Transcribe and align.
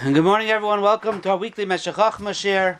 And 0.00 0.14
good 0.14 0.22
morning, 0.22 0.48
everyone. 0.48 0.80
Welcome 0.80 1.20
to 1.22 1.30
our 1.30 1.36
weekly 1.36 1.66
Meshachach 1.66 2.20
Mashir. 2.20 2.78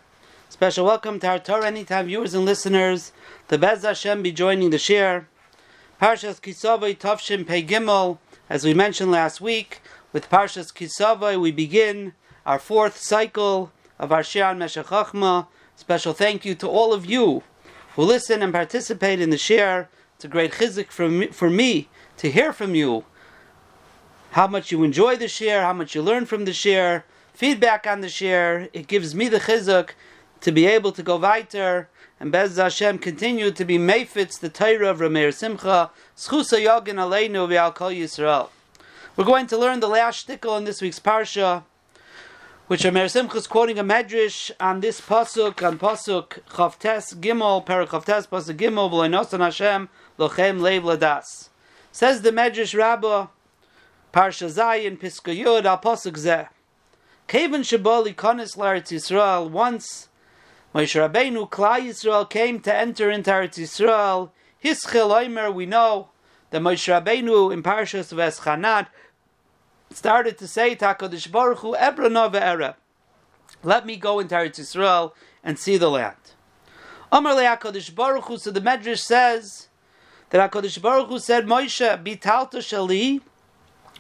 Special 0.48 0.86
welcome 0.86 1.18
to 1.18 1.26
our 1.26 1.40
Torah 1.40 1.66
Anytime 1.66 2.06
viewers 2.06 2.32
and 2.32 2.44
listeners. 2.44 3.10
The 3.48 3.58
Bez 3.58 3.82
Hashem 3.82 4.22
be 4.22 4.30
joining 4.30 4.70
the 4.70 4.78
share. 4.78 5.26
Parshas 6.00 6.40
Kisavai 6.40 6.96
Tavshim 6.96 7.44
Pei 7.44 7.64
Gimel, 7.64 8.18
as 8.48 8.64
we 8.64 8.72
mentioned 8.72 9.10
last 9.10 9.40
week, 9.40 9.80
with 10.12 10.30
Parshas 10.30 10.72
Kisavai 10.72 11.40
we 11.40 11.50
begin 11.50 12.12
our 12.46 12.60
fourth 12.60 12.98
cycle 12.98 13.72
of 13.98 14.12
our 14.12 14.22
share 14.22 14.46
on. 14.46 15.46
Special 15.74 16.12
thank 16.12 16.44
you 16.44 16.54
to 16.54 16.68
all 16.68 16.92
of 16.92 17.04
you 17.04 17.42
who 17.96 18.04
listen 18.04 18.44
and 18.44 18.52
participate 18.52 19.20
in 19.20 19.30
the 19.30 19.38
share. 19.38 19.88
It's 20.14 20.24
a 20.24 20.28
great 20.28 20.52
chizik 20.52 20.92
for 20.92 21.08
me, 21.08 21.26
for 21.26 21.50
me 21.50 21.88
to 22.18 22.30
hear 22.30 22.52
from 22.52 22.76
you 22.76 23.04
how 24.30 24.46
much 24.46 24.70
you 24.70 24.82
enjoy 24.84 25.16
the 25.16 25.28
share, 25.28 25.62
how 25.62 25.72
much 25.72 25.94
you 25.94 26.02
learn 26.02 26.26
from 26.26 26.44
the 26.44 26.52
share, 26.52 27.04
feedback 27.32 27.86
on 27.86 28.00
the 28.00 28.08
share. 28.08 28.68
It 28.72 28.86
gives 28.86 29.14
me 29.14 29.28
the 29.28 29.40
chizuk 29.40 29.90
to 30.40 30.52
be 30.52 30.66
able 30.66 30.92
to 30.92 31.02
go 31.02 31.16
weiter 31.16 31.88
and 32.20 32.32
Bez 32.32 32.56
Hashem 32.56 32.98
continue 32.98 33.50
to 33.52 33.64
be 33.64 33.78
mefitz 33.78 34.40
the 34.40 34.48
Torah 34.48 34.90
of 34.90 34.98
Rameir 34.98 35.32
Simcha, 35.32 35.90
Schusa 36.16 36.58
Yogin 36.58 36.96
Aleinu 36.96 37.74
Kol 37.74 37.90
Yisrael. 37.90 38.48
We're 39.16 39.24
going 39.24 39.46
to 39.48 39.56
learn 39.56 39.80
the 39.80 39.88
last 39.88 40.26
shtickle 40.26 40.58
in 40.58 40.64
this 40.64 40.82
week's 40.82 40.98
parsha, 40.98 41.62
which 42.66 42.82
Rameir 42.82 43.08
Simcha 43.08 43.36
is 43.36 43.46
quoting 43.46 43.78
a 43.78 43.84
medrash 43.84 44.50
on 44.58 44.80
this 44.80 45.00
pasuk, 45.00 45.64
on 45.66 45.78
pasuk 45.78 46.40
Chavtes 46.50 47.14
Gimel, 47.14 47.64
Perak 47.64 47.90
Chavtes 47.90 48.26
pasuk 48.26 48.56
Gimel, 48.56 48.90
V'loinosan 48.90 49.38
Hashem 49.38 49.88
Lochem 50.18 50.58
Leiv 50.58 50.82
Ladas. 50.82 51.50
Says 51.92 52.22
the 52.22 52.32
medrash 52.32 52.76
Rabbah, 52.76 53.28
Parsha 54.12 54.48
Zayin 54.48 54.98
Piska 54.98 55.36
Yud 55.36 55.64
Al 55.64 55.78
Pasuk 55.78 56.16
Zeh. 56.16 56.48
Kevin 57.26 57.60
Shabali 57.60 58.14
Konis 58.14 58.56
Laretz 58.56 58.90
Yisrael. 58.90 59.50
Once 59.50 60.08
Moshe 60.74 61.08
Rabbeinu 61.08 61.48
Klal 61.48 61.80
Yisrael 61.80 62.28
came 62.28 62.60
to 62.60 62.74
enter 62.74 63.10
into 63.10 63.30
Eretz 63.30 63.58
Yisrael. 63.58 64.30
His 64.58 64.84
Omer, 64.94 65.50
we 65.50 65.66
know 65.66 66.08
that 66.50 66.62
Moshe 66.62 66.88
Rabbeinu 66.88 67.52
in 67.52 67.62
Parshas 67.62 68.14
Veschanat 68.14 68.86
started 69.92 70.38
to 70.38 70.48
say 70.48 70.74
Takodish 70.74 71.30
Baruch 71.30 71.58
Hu 71.58 71.74
Ebrana 71.74 72.32
Ve'era. 72.32 72.76
Let 73.62 73.84
me 73.84 73.96
go 73.96 74.20
into 74.20 74.34
Eretz 74.34 74.58
Yisrael 74.58 75.12
and 75.44 75.58
see 75.58 75.76
the 75.76 75.90
land. 75.90 76.16
Amar 77.12 77.34
Le'akadosh 77.34 77.94
Baruch 77.94 78.24
Hu. 78.24 78.38
So 78.38 78.50
the 78.50 78.60
Medrash 78.60 79.00
says 79.00 79.68
that 80.30 80.50
Hakadosh 80.50 80.80
Baruch 80.80 81.08
Hu 81.08 81.18
said, 81.18 81.46
Moshe, 81.46 82.04
Bitalta 82.04 82.58
Shali 82.58 83.20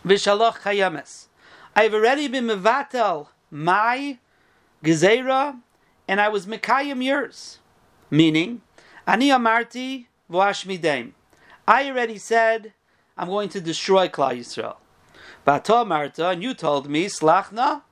Vishalach 0.04 0.60
Chayames. 0.60 1.26
I've 1.74 1.94
already 1.94 2.28
been 2.28 2.46
mevatel 2.46 3.28
my 3.50 4.18
gezerah, 4.84 5.58
and 6.06 6.20
I 6.20 6.28
was 6.28 6.46
mekayim 6.46 7.04
yours. 7.04 7.58
Meaning, 8.10 8.62
ani 9.06 9.28
amarti 9.28 10.06
v'ashmideim. 10.30 11.12
I 11.66 11.90
already 11.90 12.18
said 12.18 12.72
I'm 13.16 13.28
going 13.28 13.48
to 13.50 13.60
destroy 13.60 14.08
Klal 14.08 14.38
Yisrael. 14.38 14.76
V'ato 15.46 15.86
marta, 15.86 16.28
and 16.28 16.42
you 16.42 16.54
told 16.54 16.88
me 16.88 17.06
slachna, 17.06 17.82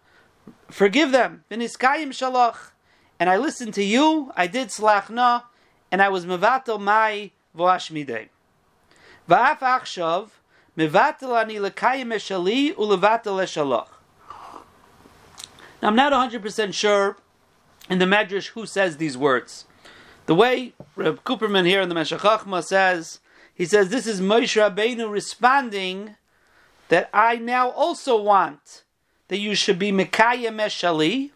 forgive 0.71 1.11
them. 1.11 1.45
V'niskayim 1.51 2.09
shalach. 2.09 2.71
And 3.19 3.31
I 3.31 3.37
listened 3.37 3.75
to 3.75 3.83
you. 3.83 4.33
I 4.37 4.47
did 4.47 4.69
slachna, 4.69 5.45
and 5.91 6.01
I 6.03 6.09
was 6.09 6.25
mevatel 6.25 6.81
my 6.81 7.31
v'ashmideim. 7.57 8.29
V'af 9.29 9.59
achshav. 9.59 10.29
Mevatel 10.77 11.35
ani 11.41 11.55
lekayim 11.55 12.13
eshali 12.13 12.75
ulevatel 12.75 13.43
eshalach. 13.43 13.89
Now 15.81 15.89
I'm 15.89 15.97
not 15.97 16.13
100% 16.13 16.75
sure 16.75 17.17
in 17.89 17.99
the 17.99 18.05
Medrash 18.05 18.49
who 18.49 18.67
says 18.67 18.99
these 18.99 19.17
words. 19.17 19.65
The 20.27 20.35
way 20.35 20.75
Reb 20.95 21.25
Cooperman 21.25 21.67
here 21.67 21.81
in 21.81 21.89
the 21.89 21.95
Meshech 21.95 22.21
Chochma 22.21 22.63
says, 22.63 23.21
he 23.55 23.65
says 23.65 23.89
this 23.89 24.07
is 24.07 24.21
Moshe 24.21 24.61
Rabbeinu 24.61 25.11
responding 25.11 26.17
that 26.89 27.09
I 27.13 27.37
now 27.37 27.71
also 27.71 28.21
want 28.21 28.85
that 29.29 29.39
you 29.39 29.55
should 29.55 29.79
be 29.79 29.93
Mekayim 29.93 30.57
Eshali, 30.57 31.31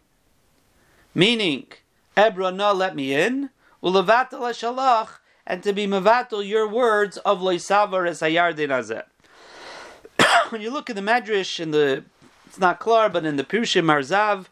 meaning 1.15 1.67
Ebra 2.15 2.75
let 2.75 2.95
me 2.95 3.13
in, 3.13 3.49
ulevatel 3.83 4.41
eshalach, 4.41 5.17
and 5.47 5.63
to 5.63 5.73
be 5.73 5.87
mevatel 5.87 6.47
your 6.47 6.67
words 6.67 7.17
of 7.17 7.39
loisavar 7.39 8.07
es 8.07 8.21
hayardin 8.21 8.69
azet 8.69 9.05
when 10.51 10.61
you 10.61 10.71
look 10.71 10.89
at 10.89 10.95
the 10.95 11.01
Medrash 11.01 11.59
in 11.59 11.71
the, 11.71 12.03
it's 12.45 12.59
not 12.59 12.79
clear, 12.79 13.09
but 13.09 13.25
in 13.25 13.37
the 13.37 13.43
Pirushim 13.43 13.85
Maharzu, 13.85 14.45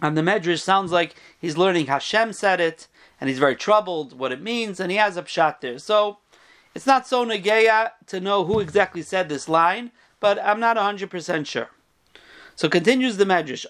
and 0.00 0.16
the 0.16 0.22
Medrash 0.22 0.60
sounds 0.60 0.92
like 0.92 1.16
he's 1.38 1.56
learning 1.56 1.86
Hashem 1.86 2.32
said 2.32 2.60
it, 2.60 2.86
and 3.20 3.28
he's 3.28 3.38
very 3.38 3.56
troubled 3.56 4.18
what 4.18 4.32
it 4.32 4.40
means, 4.40 4.78
and 4.80 4.90
he 4.90 4.96
has 4.96 5.16
a 5.16 5.22
pshat 5.22 5.60
there. 5.60 5.78
So 5.78 6.18
it's 6.74 6.86
not 6.86 7.06
so 7.06 7.24
negeya 7.26 7.92
to 8.06 8.20
know 8.20 8.44
who 8.44 8.60
exactly 8.60 9.02
said 9.02 9.28
this 9.28 9.48
line, 9.48 9.90
but 10.20 10.38
I'm 10.42 10.60
not 10.60 10.76
100% 10.76 11.46
sure. 11.46 11.70
So 12.54 12.68
continues 12.68 13.16
the 13.16 13.24
Medrash. 13.24 13.66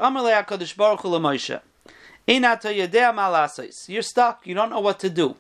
Baruch 0.76 1.04
You're 3.88 4.02
stuck. 4.02 4.46
You 4.46 4.54
don't 4.54 4.70
know 4.70 4.80
what 4.80 5.00
to 5.00 5.10
do. 5.10 5.36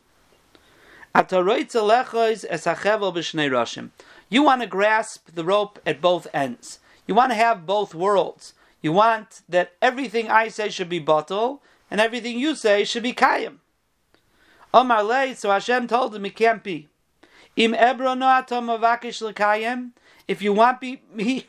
You 4.28 4.42
want 4.42 4.60
to 4.60 4.66
grasp 4.66 5.30
the 5.34 5.44
rope 5.44 5.78
at 5.86 6.00
both 6.00 6.26
ends. 6.34 6.80
You 7.06 7.14
want 7.14 7.30
to 7.30 7.36
have 7.36 7.66
both 7.66 7.94
worlds. 7.94 8.54
You 8.82 8.92
want 8.92 9.42
that 9.48 9.72
everything 9.80 10.30
I 10.30 10.48
say 10.48 10.68
should 10.68 10.88
be 10.88 10.98
bottle 10.98 11.62
and 11.90 12.00
everything 12.00 12.38
you 12.38 12.54
say 12.54 12.84
should 12.84 13.02
be 13.02 13.12
kayim. 13.12 13.56
Omar 14.72 15.02
lei, 15.02 15.34
so 15.34 15.50
Hashem 15.50 15.88
told 15.88 16.14
him 16.14 16.26
it 16.26 16.36
can't 16.36 16.62
be. 16.62 16.88
Im 17.56 17.72
lekayim. 17.72 19.90
If 20.28 20.42
you 20.42 20.52
want 20.52 20.82
me, 20.82 21.02
me 21.12 21.46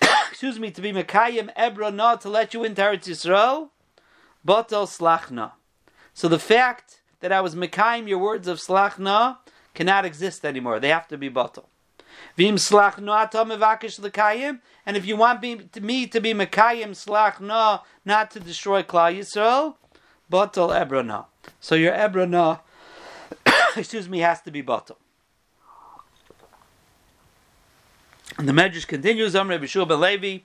excuse 0.30 0.58
me, 0.58 0.70
to 0.70 0.80
be 0.80 0.92
mekayim 0.92 1.54
ebrono 1.56 2.18
to 2.20 2.28
let 2.28 2.54
you 2.54 2.64
into 2.64 2.80
Eretz 2.80 3.08
Yisrael, 3.08 3.70
bottle 4.44 4.86
slachna. 4.86 5.52
So 6.12 6.28
the 6.28 6.38
fact 6.38 7.02
that 7.20 7.32
I 7.32 7.40
was 7.40 7.54
mekayim 7.54 8.08
your 8.08 8.18
words 8.18 8.46
of 8.46 8.58
slachna 8.58 9.38
cannot 9.74 10.04
exist 10.04 10.44
anymore. 10.44 10.78
They 10.78 10.90
have 10.90 11.08
to 11.08 11.18
be 11.18 11.28
bottle. 11.28 11.68
Vim 12.36 12.56
slach 12.56 12.98
no 12.98 13.12
atam 13.12 13.50
mevakish 13.50 14.00
lekayim. 14.00 14.60
And 14.86 14.96
if 14.96 15.06
you 15.06 15.16
want 15.16 15.40
me 15.40 15.56
to, 15.72 15.80
me 15.80 16.06
to 16.08 16.20
be 16.20 16.34
mekayim 16.34 16.90
slach 16.90 17.40
no, 17.40 17.80
not 18.04 18.30
to 18.32 18.40
destroy 18.40 18.82
Klal 18.82 19.16
Yisrael, 19.16 19.76
batal 20.30 20.70
ebrana. 20.70 21.26
So 21.60 21.74
your 21.74 21.92
ebrana, 21.92 22.60
excuse 23.76 24.08
me, 24.08 24.18
has 24.20 24.40
to 24.42 24.50
be 24.50 24.62
batal. 24.62 24.96
And 28.36 28.48
the 28.48 28.52
Medrash 28.52 28.86
continues, 28.86 29.36
Amr 29.36 29.58
Bishul 29.60 29.88
Levi. 29.88 30.42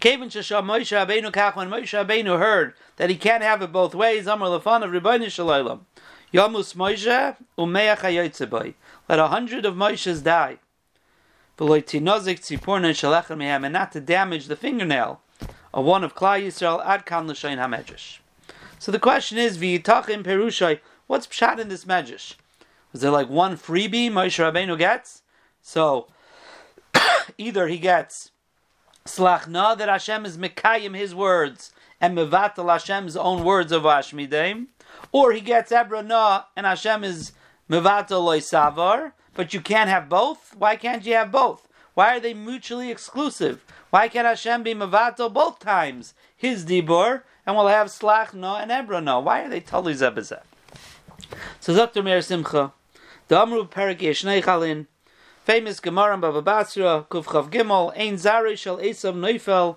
Kevin 0.00 0.28
Shashah 0.28 0.64
Moshe 0.64 0.96
Rabbeinu 0.96 1.30
Kach, 1.30 1.54
when 1.54 1.70
Moshe 1.70 1.96
Rabbeinu 1.96 2.38
heard 2.38 2.74
that 2.96 3.08
he 3.08 3.16
can't 3.16 3.44
have 3.44 3.62
it 3.62 3.70
both 3.70 3.94
ways, 3.94 4.26
Amr 4.26 4.46
Lafan 4.46 4.82
of 4.82 4.90
Ribono 4.90 5.30
shel 5.30 5.46
Olam. 5.46 5.80
Yamus 6.34 6.74
Moshe 6.74 7.36
Umeach 7.56 7.98
Hayotzebay. 7.98 8.74
Let 9.08 9.18
a 9.20 9.28
hundred 9.28 9.64
of 9.64 9.76
Moshe's 9.76 10.22
die 10.22 10.58
and 13.64 13.72
not 13.72 13.92
to 13.92 14.00
damage 14.00 14.46
the 14.46 14.56
fingernail 14.56 15.20
of 15.74 15.84
one 15.84 16.04
of 16.04 16.14
Klal 16.14 16.42
Yisrael 16.42 16.84
ad 16.84 17.04
kan 17.04 17.26
l'shayin 17.26 17.58
hamedrash. 17.58 18.18
So 18.78 18.92
the 18.92 18.98
question 18.98 19.38
is, 19.38 19.58
v'yitachim 19.58 20.22
perushay, 20.22 20.80
what's 21.06 21.26
pshat 21.26 21.58
in 21.58 21.68
this 21.68 21.84
medrash? 21.84 22.34
Was 22.92 23.02
there 23.02 23.10
like 23.10 23.28
one 23.28 23.56
freebie 23.56 24.10
Moshe 24.10 24.38
Rabbeinu 24.38 24.78
gets? 24.78 25.22
So 25.60 26.08
either 27.38 27.66
he 27.66 27.78
gets 27.78 28.30
slachna 29.04 29.76
that 29.76 29.88
Hashem 29.88 30.24
is 30.24 30.38
mekayim 30.38 30.96
his 30.96 31.14
words 31.14 31.72
and 32.00 32.16
mevatel 32.16 32.70
Hashem's 32.70 33.16
own 33.16 33.44
words 33.44 33.72
of 33.72 33.82
Ashmidim, 33.82 34.66
or 35.12 35.32
he 35.32 35.40
gets 35.40 35.72
ebrana 35.72 36.44
and 36.56 36.66
Hashem 36.66 37.04
is 37.04 37.32
mevatel 37.68 38.22
loisavar, 38.22 39.12
but 39.38 39.54
you 39.54 39.60
can't 39.60 39.88
have 39.88 40.08
both? 40.08 40.52
Why 40.58 40.74
can't 40.74 41.06
you 41.06 41.14
have 41.14 41.30
both? 41.30 41.68
Why 41.94 42.16
are 42.16 42.18
they 42.18 42.34
mutually 42.34 42.90
exclusive? 42.90 43.64
Why 43.90 44.08
can't 44.08 44.26
Hashem 44.26 44.64
be 44.64 44.74
Mavato 44.74 45.32
both 45.32 45.60
times? 45.60 46.12
His 46.36 46.64
Dibur, 46.64 47.22
and 47.46 47.54
we'll 47.54 47.68
have 47.68 47.86
Slachno 47.86 48.60
and 48.60 48.72
Ebrano. 48.72 49.22
Why 49.22 49.42
are 49.42 49.48
they 49.48 49.60
totally 49.60 49.94
zebazeb? 49.94 50.42
So 51.60 51.72
Dr. 51.72 52.02
Meir 52.02 52.20
Simcha, 52.20 52.72
the 53.28 53.38
Amru 53.38 53.68
Perik 53.68 54.00
Yeshnei 54.00 54.86
famous 55.44 55.78
Gemara 55.78 56.14
in 56.14 56.20
Bava 56.20 56.42
Basra, 56.42 57.06
Kuf 57.08 57.48
Gimel, 57.48 57.96
Ein 57.96 58.14
Zari 58.14 58.58
Shal 58.58 58.78
Esav 58.78 59.14
Neufel, 59.14 59.76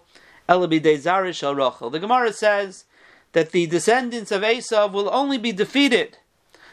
Elabide 0.49 0.97
Zari 0.97 1.35
Shal 1.35 1.53
Rachel. 1.53 1.91
The 1.91 1.99
Gemara 1.99 2.33
says 2.33 2.85
that 3.33 3.51
the 3.51 3.67
descendants 3.67 4.31
of 4.31 4.41
Esav 4.41 4.91
will 4.91 5.13
only 5.13 5.37
be 5.37 5.51
defeated 5.51 6.17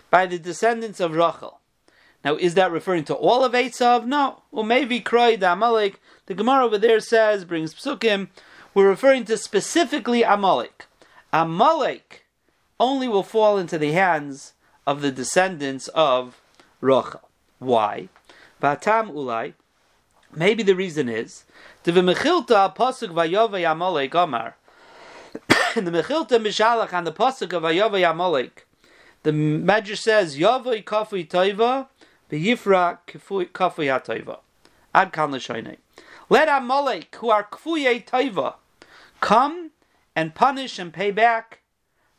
by 0.09 0.25
the 0.25 0.39
descendants 0.39 1.01
of 1.01 1.13
Rachel. 1.13 1.59
Now, 2.25 2.37
is 2.37 2.55
that 2.55 2.73
referring 2.73 3.05
to 3.05 3.15
all 3.15 3.45
of 3.45 3.53
Esav? 3.53 4.05
No. 4.05 4.43
Well, 4.51 4.65
maybe 4.65 5.01
Kroy 5.01 5.37
the 5.37 5.53
Amalek. 5.53 6.01
The 6.27 6.35
Gemara 6.35 6.65
over 6.65 6.79
there 6.79 7.01
says 7.01 7.45
brings 7.45 7.75
psukim 7.75 8.29
we're 8.75 8.89
referring 8.89 9.25
to 9.25 9.37
specifically 9.37 10.23
Amalek. 10.23 10.87
Amalek 11.33 12.27
only 12.79 13.09
will 13.09 13.23
fall 13.23 13.59
into 13.59 13.79
the 13.79 13.93
hands 13.93 14.53
of 14.87 15.01
the 15.01 15.11
descendants 15.11 15.89
of 15.89 16.41
Rachel. 16.81 17.29
Why? 17.59 18.09
Batam 18.63 19.11
ulai. 19.11 19.55
Maybe 20.35 20.63
the 20.63 20.77
reason 20.77 21.09
is 21.09 21.45
the 21.83 21.93
v'mechilta 21.93 22.77
pasuk 22.77 23.09
vayova 23.09 23.71
Amalek 23.71 24.15
Omar. 24.15 24.57
In 25.75 25.85
the 25.85 25.91
mechilta 25.91 26.39
mishalach 26.39 26.93
on 26.93 27.05
the 27.05 27.13
pasuk 27.13 27.53
of 27.53 27.65
vayova 27.65 28.11
Amalek, 28.11 28.67
the 29.23 29.33
Medrash 29.33 29.99
says 29.99 30.39
Yavoi 30.39 30.85
kafui 30.85 31.29
toiva 31.29 31.89
b'yifra 32.31 32.99
kafui 33.07 33.49
hatoiva. 33.53 34.39
Ad 34.95 35.13
kan 35.13 35.31
Let 36.31 36.49
Amalek 36.49 37.15
who 37.17 37.31
are 37.31 37.45
kfuye 37.45 38.05
toiva 38.05 38.55
come 39.21 39.71
and 40.15 40.35
punish 40.35 40.79
and 40.79 40.93
pay 40.93 41.11
back 41.11 41.61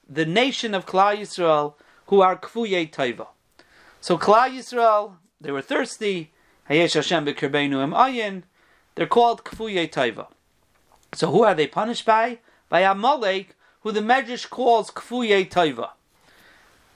the 0.08 0.26
nation 0.26 0.74
of 0.74 0.86
Klal 0.86 1.18
Yisrael 1.18 1.76
who 2.08 2.22
are 2.22 2.38
kfuye 2.38 2.90
toiva. 2.90 3.28
So 4.02 4.18
Klal 4.18 4.50
Yisrael, 4.50 5.14
they 5.40 5.52
were 5.52 5.62
thirsty. 5.62 6.32
Hayesh 6.70 6.94
Hashem 6.94 7.26
b'kirbeinu 7.26 7.84
im 7.84 7.92
ayin. 7.92 8.44
They're 8.96 9.08
called 9.08 9.44
kfuye 9.44 9.90
toiva. 9.92 10.28
So 11.14 11.32
who 11.32 11.44
are 11.44 11.56
they 11.56 11.68
punished 11.68 12.06
by? 12.06 12.40
By 12.70 12.82
Amalek, 12.82 13.56
who 13.82 13.92
the 13.92 14.02
Medrash 14.02 14.50
calls 14.50 14.92
kfuye 14.92 15.50
toiva. 15.50 15.92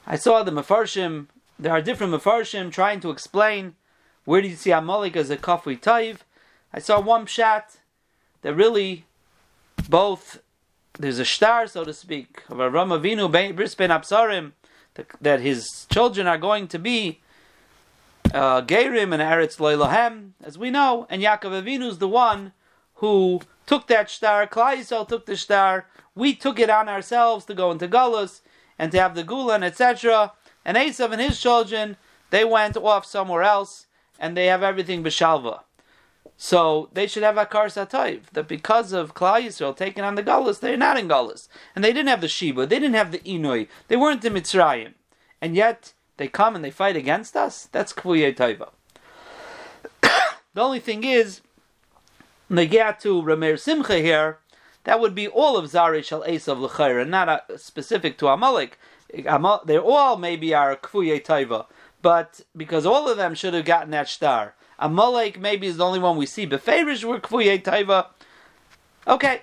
I 0.05 0.17
saw 0.17 0.43
the 0.43 0.51
Mefarshim, 0.51 1.27
there 1.63 1.71
are 1.71 1.81
different 1.81 2.13
Mefarshim 2.13 2.71
trying 2.71 2.99
to 2.99 3.09
explain 3.09 3.75
where 4.25 4.41
do 4.41 4.49
you 4.49 4.55
see 4.55 4.71
Amalek 4.71 5.15
as 5.15 5.29
a 5.29 5.37
kafui 5.37 5.79
taiv. 5.79 6.17
I 6.73 6.79
saw 6.79 6.99
one 6.99 7.25
pshat 7.25 7.77
that 8.41 8.53
really 8.53 9.05
both 9.89 10.41
there's 10.99 11.19
a 11.19 11.25
star, 11.25 11.65
so 11.67 11.83
to 11.83 11.93
speak, 11.93 12.43
of 12.49 12.59
a 12.59 12.69
Ramavinu 12.69 13.55
Bris 13.55 13.75
Ben 13.75 13.89
Absarim, 13.89 14.51
that 15.21 15.39
his 15.39 15.87
children 15.89 16.27
are 16.27 16.37
going 16.37 16.67
to 16.67 16.77
be 16.77 17.19
uh, 18.33 18.61
Gerim 18.61 19.13
and 19.13 19.21
Eretz 19.21 19.57
Loilahem, 19.57 20.31
as 20.43 20.57
we 20.57 20.69
know, 20.69 21.07
and 21.09 21.21
Yaakov 21.21 21.63
Avinu 21.63 21.87
is 21.87 21.97
the 21.97 22.07
one 22.07 22.51
who 22.95 23.41
took 23.65 23.87
that 23.87 24.09
star. 24.09 24.45
Klal 24.47 24.77
Yisrael 24.77 25.07
took 25.07 25.25
the 25.25 25.37
star. 25.37 25.87
We 26.13 26.35
took 26.35 26.59
it 26.59 26.69
on 26.69 26.89
ourselves 26.89 27.45
to 27.45 27.55
go 27.55 27.71
into 27.71 27.87
Gullus 27.87 28.41
and 28.77 28.91
to 28.91 28.99
have 28.99 29.15
the 29.15 29.23
Gulan, 29.23 29.63
etc. 29.63 30.33
And 30.65 30.77
Esav 30.77 31.11
and 31.11 31.21
his 31.21 31.39
children, 31.39 31.97
they 32.29 32.45
went 32.45 32.77
off 32.77 33.05
somewhere 33.05 33.43
else, 33.43 33.87
and 34.19 34.35
they 34.35 34.47
have 34.47 34.63
everything 34.63 35.03
b'shalva. 35.03 35.61
So 36.37 36.89
they 36.93 37.07
should 37.07 37.23
have 37.23 37.35
akar 37.35 37.65
satayv. 37.65 38.23
That 38.33 38.47
because 38.47 38.91
of 38.91 39.13
Klal 39.13 39.43
Yisrael 39.43 39.75
taking 39.75 40.03
on 40.03 40.15
the 40.15 40.23
Gullus, 40.23 40.59
they're 40.59 40.77
not 40.77 40.97
in 40.97 41.07
Gullus, 41.07 41.47
and 41.75 41.83
they 41.83 41.93
didn't 41.93 42.09
have 42.09 42.21
the 42.21 42.27
Sheba, 42.27 42.65
they 42.65 42.79
didn't 42.79 42.95
have 42.95 43.11
the 43.11 43.19
Inui, 43.19 43.67
they 43.87 43.97
weren't 43.97 44.25
in 44.25 44.33
Mitzrayim, 44.33 44.93
and 45.41 45.55
yet 45.55 45.93
they 46.17 46.27
come 46.27 46.55
and 46.55 46.63
they 46.63 46.71
fight 46.71 46.95
against 46.95 47.35
us. 47.35 47.69
That's 47.71 47.93
kvuye 47.93 48.35
taiva. 48.35 48.69
the 50.53 50.61
only 50.61 50.79
thing 50.79 51.03
is, 51.03 51.41
they 52.49 52.67
get 52.67 52.99
to 53.01 53.21
Rameir 53.21 53.59
Simcha 53.59 53.97
here 53.99 54.39
that 54.83 54.99
would 54.99 55.15
be 55.15 55.27
all 55.27 55.57
of 55.57 55.71
Zari 55.71 56.03
Shal 56.03 56.23
Esav 56.23 56.59
L'chayra, 56.59 57.07
not 57.07 57.29
a, 57.29 57.57
specific 57.57 58.17
to 58.17 58.27
Amalek. 58.27 58.77
They 59.13 59.77
all 59.77 60.17
maybe 60.17 60.53
are 60.53 60.75
Kfuye 60.75 61.23
Taiva, 61.23 61.67
but 62.01 62.41
because 62.57 62.85
all 62.85 63.09
of 63.09 63.17
them 63.17 63.35
should 63.35 63.53
have 63.53 63.65
gotten 63.65 63.91
that 63.91 64.09
star. 64.09 64.55
Amalek 64.79 65.39
maybe 65.39 65.67
is 65.67 65.77
the 65.77 65.85
only 65.85 65.99
one 65.99 66.17
we 66.17 66.25
see. 66.25 66.47
Beferish 66.47 67.03
were 67.03 67.19
Kfuye 67.19 67.61
Taiva. 67.61 68.07
Okay, 69.07 69.41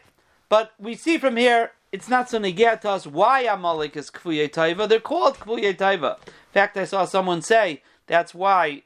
but 0.49 0.73
we 0.79 0.95
see 0.95 1.19
from 1.19 1.37
here 1.37 1.71
it's 1.93 2.09
not 2.09 2.29
so 2.29 2.39
negia 2.39 2.81
to 2.81 2.91
us 2.91 3.07
why 3.07 3.43
Amalek 3.43 3.97
is 3.97 4.11
Kfuye 4.11 4.51
Taiva. 4.51 4.89
They're 4.89 5.01
called 5.01 5.39
Kfuye 5.39 5.77
Taiva. 5.77 6.19
In 6.27 6.53
fact, 6.53 6.77
I 6.77 6.85
saw 6.85 7.05
someone 7.05 7.43
say 7.43 7.83
that's 8.07 8.35
why 8.35 8.83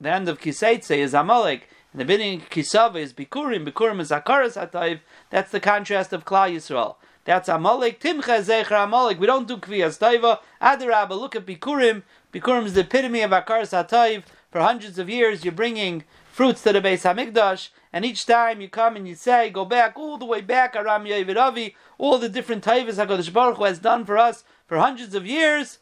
the 0.00 0.10
end 0.10 0.28
of 0.28 0.40
Kiseitse 0.40 0.96
is 0.96 1.14
Amalek 1.14 1.68
And 1.92 2.00
the 2.00 2.04
beginning 2.04 2.42
of 2.42 2.50
Kisava 2.50 2.96
is 2.96 3.14
Bikurim, 3.14 3.66
Bikurim 3.66 4.00
is 4.00 4.10
Akaras 4.10 4.60
Hatayv. 4.60 5.00
That's 5.30 5.50
the 5.50 5.60
contrast 5.60 6.12
of 6.12 6.26
Klal 6.26 6.54
Yisrael. 6.54 6.96
That's 7.26 7.48
Amalek, 7.48 8.00
Timcha 8.00 8.40
Zecher 8.40 8.84
Amalek. 8.84 9.18
We 9.18 9.26
don't 9.26 9.48
do 9.48 9.56
Kviyas 9.56 9.98
Taiva. 9.98 10.38
Adarabba, 10.62 11.10
look 11.10 11.34
at 11.34 11.44
Bikurim. 11.44 12.04
Bikurim 12.32 12.64
is 12.64 12.74
the 12.74 12.82
epitome 12.82 13.20
of 13.20 13.32
Akaras 13.32 13.72
Hatayv. 13.74 14.22
For 14.52 14.60
hundreds 14.60 14.96
of 14.96 15.10
years, 15.10 15.44
you're 15.44 15.52
bringing 15.52 16.04
fruits 16.30 16.62
to 16.62 16.72
the 16.72 16.80
Beis 16.80 17.02
Hamikdash, 17.02 17.70
and 17.92 18.04
each 18.04 18.26
time 18.26 18.60
you 18.60 18.68
come 18.68 18.94
and 18.94 19.08
you 19.08 19.16
say, 19.16 19.50
go 19.50 19.64
back 19.64 19.98
all 19.98 20.18
the 20.18 20.24
way 20.24 20.40
back, 20.40 20.76
Aram 20.76 21.04
Yevidavi, 21.04 21.74
all 21.98 22.18
the 22.18 22.28
different 22.28 22.62
taivas 22.62 23.04
Hakadosh 23.04 23.32
Baruch 23.32 23.56
Hu 23.56 23.64
has 23.64 23.80
done 23.80 24.04
for 24.04 24.16
us 24.16 24.44
for 24.68 24.78
hundreds 24.78 25.14
of 25.14 25.26
years. 25.26 25.78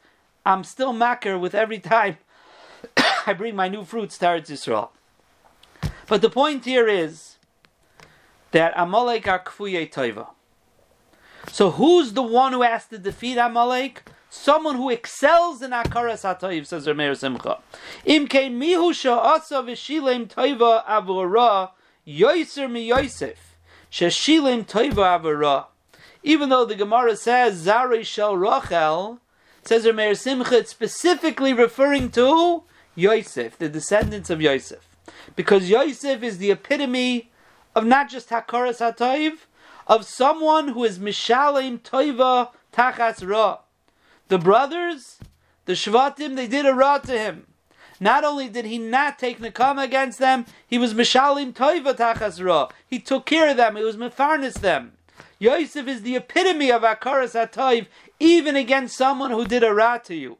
I'm 0.47 0.65
still 0.65 0.95
makir 0.95 1.39
with 1.39 1.55
every 1.55 1.79
time 1.79 2.17
I 3.27 3.35
bring 3.35 3.55
my 3.55 3.69
new 3.69 3.85
fruits 3.85 4.17
to 4.19 4.27
Eretz 4.27 4.49
Yisrael. 4.49 4.89
But 6.07 6.23
the 6.23 6.31
point 6.31 6.65
here 6.65 6.89
is 6.89 7.37
that 8.53 8.73
Amalek 8.77 9.29
are 9.29 9.41
kfuye 9.41 9.93
toiva. 9.93 10.34
So 11.51 11.71
who's 11.71 12.13
the 12.13 12.23
one 12.23 12.53
who 12.53 12.63
has 12.63 12.87
to 12.87 12.99
defeat 12.99 13.39
Amalek? 13.39 14.11
Someone 14.29 14.75
who 14.75 14.91
excels 14.91 15.63
in 15.63 15.71
Akaras 15.71 16.25
HaToiv, 16.25 16.67
says 16.67 16.87
Rameir 16.87 17.17
Simcha. 17.17 17.59
Im 18.05 18.27
mihu 18.27 18.93
sha'asa 18.93 19.63
v'shilem 19.63 20.27
toiva 20.27 20.85
avora 20.85 21.71
yoiser 22.07 22.69
mi 22.69 22.89
Yosef 22.89 23.57
sheshilem 23.93 24.67
toiva 24.67 25.21
avora. 25.21 25.67
Even 26.25 26.49
though 26.49 26.65
the 26.65 26.75
Gemara 26.75 27.15
says 27.15 27.65
Zari 27.65 28.05
shel 28.05 28.37
Rachel, 28.37 29.21
says 29.63 29.85
Rameir 29.85 30.19
Simcha, 30.19 30.59
it's 30.59 30.73
specifically 30.73 31.53
referring 31.53 32.11
to 32.11 32.65
Yosef, 32.97 33.57
the 33.57 33.69
descendants 33.69 34.31
of 34.31 34.41
Yosef. 34.41 34.89
Because 35.37 35.71
Yosef 35.71 36.23
is 36.25 36.39
the 36.39 36.51
epitome 36.51 37.31
of 37.77 37.87
not 37.87 38.11
just 38.11 38.31
Hakaras 38.31 38.81
HaToiv, 38.81 39.39
of 39.87 40.05
someone 40.05 40.69
who 40.69 40.85
is 40.85 40.99
Mishalim 40.99 41.81
Toiva 41.81 42.51
Tachas 42.73 43.27
Ra. 43.27 43.59
The 44.29 44.39
brothers, 44.39 45.19
the 45.67 45.75
Shvatim, 45.75 46.37
they 46.37 46.47
did 46.47 46.67
a 46.67 46.75
Ra 46.75 46.99
to 46.99 47.19
him. 47.19 47.47
Not 48.01 48.25
only 48.25 48.49
did 48.49 48.65
he 48.65 48.79
not 48.79 49.19
take 49.19 49.39
Nakama 49.39 49.85
against 49.85 50.19
them, 50.19 50.47
he 50.67 50.79
was 50.79 50.95
Mishalim 50.95 51.53
Toiva 51.53 51.95
Tachas 51.95 52.45
Ra. 52.45 52.69
He 52.87 52.99
took 52.99 53.27
care 53.27 53.51
of 53.51 53.57
them, 53.57 53.77
he 53.77 53.85
was 53.85 53.97
Mefarnis 53.97 54.61
them. 54.61 54.93
Yosef 55.39 55.87
is 55.87 56.03
the 56.03 56.17
epitome 56.17 56.71
of 56.71 56.83
Hakaras 56.83 57.35
HaToiv, 57.35 57.87
even 58.19 58.57
against 58.57 58.97
someone 58.97 59.31
who 59.31 59.47
did 59.47 59.63
a 59.63 59.75
Ra 59.75 59.99
to 59.99 60.15
you. 60.15 60.39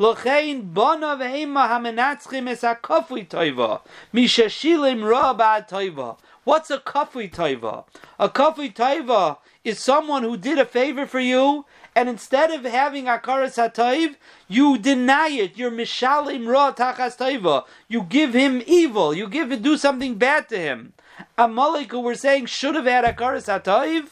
Lochein 0.00 0.72
bona 0.72 1.14
v'hema 1.14 1.68
hamenatzchim 1.68 2.48
es 2.48 2.64
a 2.64 2.74
kafui 2.74 3.28
toiva. 3.28 3.82
Mishashilim 4.14 5.06
ra 5.06 5.34
ba'ad 5.34 5.68
toiva. 5.68 6.16
What's 6.50 6.68
a 6.68 6.78
kafui 6.78 7.30
toiva? 7.32 7.84
A 8.18 8.28
kafui 8.28 8.74
toiva 8.74 9.36
is 9.62 9.78
someone 9.78 10.24
who 10.24 10.36
did 10.36 10.58
a 10.58 10.64
favor 10.64 11.06
for 11.06 11.20
you, 11.20 11.64
and 11.94 12.08
instead 12.08 12.50
of 12.50 12.64
having 12.64 13.04
akaras 13.04 13.54
hatayv, 13.54 14.16
you 14.48 14.76
deny 14.76 15.28
it. 15.28 15.56
You're 15.56 15.70
mishalim 15.70 16.48
ra 16.48 16.72
tachas 16.72 17.16
toiva. 17.16 17.66
You 17.86 18.02
give 18.02 18.34
him 18.34 18.64
evil. 18.66 19.14
You 19.14 19.28
give 19.28 19.62
do 19.62 19.76
something 19.76 20.16
bad 20.16 20.48
to 20.48 20.58
him. 20.58 20.92
Amalek, 21.38 21.92
who 21.92 22.00
we're 22.00 22.16
saying 22.16 22.46
should 22.46 22.74
have 22.74 22.86
had 22.86 23.04
akaras 23.04 23.46
hatayv, 23.46 24.08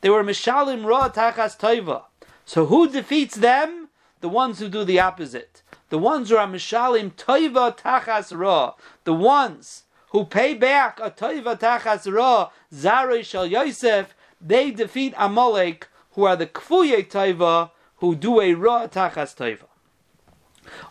they 0.00 0.10
were 0.10 0.24
mishalim 0.24 0.84
ra 0.84 1.08
tachas 1.08 1.56
toiva. 1.56 2.06
So 2.44 2.66
who 2.66 2.88
defeats 2.88 3.36
them? 3.36 3.88
the 4.20 4.28
ones 4.28 4.58
who 4.58 4.68
do 4.68 4.84
the 4.84 5.00
opposite. 5.00 5.62
The 5.90 5.98
ones 5.98 6.28
who 6.28 6.36
are 6.36 6.46
mishalim 6.46 7.12
toiva 7.12 7.78
tachas 7.78 8.36
ra. 8.36 8.74
The 9.04 9.14
ones 9.14 9.84
who 10.10 10.24
pay 10.24 10.54
back 10.54 10.98
a 11.02 11.10
toiva 11.10 11.58
tachas 11.58 12.12
ra, 12.12 12.50
zarei 12.72 13.24
shel 13.24 13.46
Yosef, 13.46 14.14
they 14.40 14.70
defeat 14.70 15.14
Amalek, 15.16 15.88
who 16.12 16.24
are 16.24 16.36
the 16.36 16.46
kfuye 16.46 17.08
toiva, 17.08 17.70
who 17.96 18.14
do 18.14 18.40
a 18.40 18.54
ra 18.54 18.86
tachas 18.86 19.36
toiva. 19.36 19.66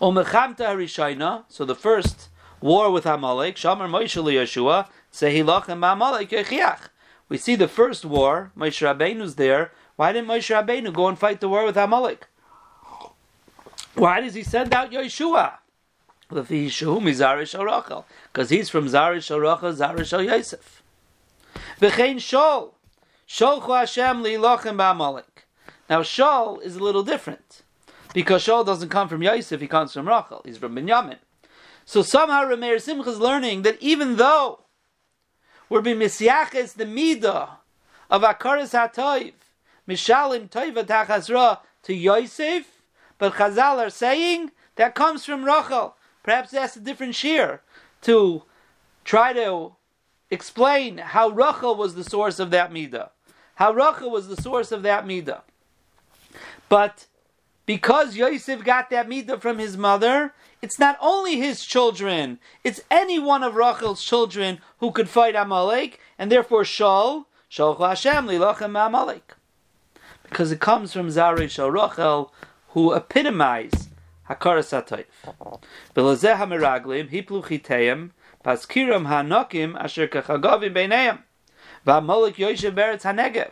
Omechamta 0.02 0.60
harishayna, 0.60 1.44
so 1.48 1.66
the 1.66 1.76
first 1.76 2.30
war 2.62 2.92
with 2.92 3.06
Amalek, 3.06 3.56
Shamar 3.56 3.90
Moshe 3.90 4.22
Yeshua, 4.22 4.88
Sehilachem 5.12 5.92
Amalek 5.92 6.30
Yechiach. 6.30 6.90
We 7.30 7.38
see 7.38 7.56
the 7.56 7.68
first 7.68 8.06
war, 8.06 8.52
Moshe 8.58 8.82
Rabbeinu's 8.82 9.36
there. 9.36 9.72
Why 9.96 10.14
didn't 10.14 10.30
Moshe 10.30 10.54
Rabbeinu 10.56 10.94
go 10.94 11.08
and 11.08 11.18
fight 11.18 11.42
the 11.42 11.50
war 11.50 11.66
with 11.66 11.78
Amalek? 11.78 12.28
Why 13.96 14.22
does 14.22 14.36
he 14.36 14.44
send 14.44 14.74
out 14.74 14.92
Yeshua? 14.92 15.58
Because 16.30 16.50
he's 16.50 16.76
from 16.78 17.06
Zarish 17.06 17.56
Arachel, 17.58 18.04
Zarish 19.76 20.26
Yosef. 20.26 20.84
V'chein 21.80 22.16
Shol. 22.18 22.72
Sholchu 23.28 23.78
Hashem 23.78 24.24
li'ilochem 24.24 24.78
ba'amalek. 24.78 25.46
Now 25.90 26.02
Shol 26.02 26.62
is 26.62 26.76
a 26.76 26.84
little 26.84 27.04
different. 27.04 27.64
Because 28.14 28.44
Shol 28.46 28.66
doesn't 28.66 28.90
come 28.90 29.08
from 29.08 29.22
Yosef, 29.22 29.62
he 29.62 29.68
comes 29.68 29.94
from 29.94 30.08
Rachel. 30.08 30.42
He's 30.44 30.58
from 30.58 30.76
Binyamin. 30.76 31.18
So 31.86 32.02
somehow 32.02 32.44
Rameir 32.46 32.82
Simcha 32.82 33.10
is 33.10 33.20
learning 33.20 33.62
that 33.62 33.82
even 33.82 34.18
though 34.18 34.62
we're 35.70 35.82
being 35.82 36.00
misyaches 36.00 36.74
the 36.74 36.86
midah 36.86 37.50
of 38.10 38.22
Akaras 38.24 38.74
HaToiv, 38.74 39.34
Mishalim 39.88 40.50
Toiva 40.50 40.84
Tachazra 40.86 41.60
to 41.84 41.94
Yosef, 41.94 42.82
but 43.18 43.34
Chazal 43.34 43.78
are 43.86 43.90
saying 43.90 44.52
that 44.76 44.96
comes 44.96 45.26
from 45.26 45.46
Rachel. 45.46 45.96
Perhaps 46.28 46.52
that's 46.52 46.76
a 46.76 46.82
different 46.82 47.16
shear 47.16 47.62
to 48.02 48.44
try 49.06 49.32
to 49.32 49.72
explain 50.30 50.98
how 50.98 51.30
Rachel 51.30 51.74
was 51.74 51.96
the 51.96 52.04
source 52.04 52.38
of 52.38 52.52
that 52.52 52.70
midah. 52.70 53.12
How 53.56 53.72
Rachel 53.72 54.12
was 54.12 54.28
the 54.28 54.36
source 54.36 54.74
of 54.74 54.84
that 54.84 55.06
midah. 55.06 55.44
But 56.68 57.06
because 57.66 58.18
Yosef 58.18 58.62
got 58.66 58.90
that 58.90 59.08
midah 59.08 59.40
from 59.40 59.58
his 59.58 59.78
mother, 59.78 60.34
it's 60.62 60.78
not 60.78 60.98
only 61.00 61.38
his 61.38 61.64
children, 61.64 62.40
it's 62.62 62.82
any 62.92 63.20
one 63.20 63.42
of 63.42 63.56
Rachel's 63.56 64.04
children 64.04 64.60
who 64.80 64.92
could 64.92 65.08
fight 65.08 65.34
Amalek, 65.34 65.98
and 66.20 66.30
therefore 66.30 66.64
Shaul, 66.64 67.28
Shaul 67.50 67.80
Hashem, 67.80 68.28
Lilachem 68.28 68.76
Amalek. 68.76 69.34
Because 70.24 70.52
it 70.52 70.60
comes 70.60 70.92
from 70.92 71.08
Zari 71.08 71.50
Shal 71.50 71.72
Rachel, 71.72 72.34
who 72.72 72.92
epitomize 72.92 73.87
Hakaras. 74.30 75.06
Belazeh 75.96 76.38
HaMeraglim, 76.38 77.10
Hiplu 77.10 77.44
Chiteim, 77.44 78.12
HaNokim, 78.44 79.76
Asher 79.80 80.08
Kachagavim 80.08 80.74
Beineim. 80.74 81.20
Beretz 81.86 83.02
HaNegev. 83.04 83.52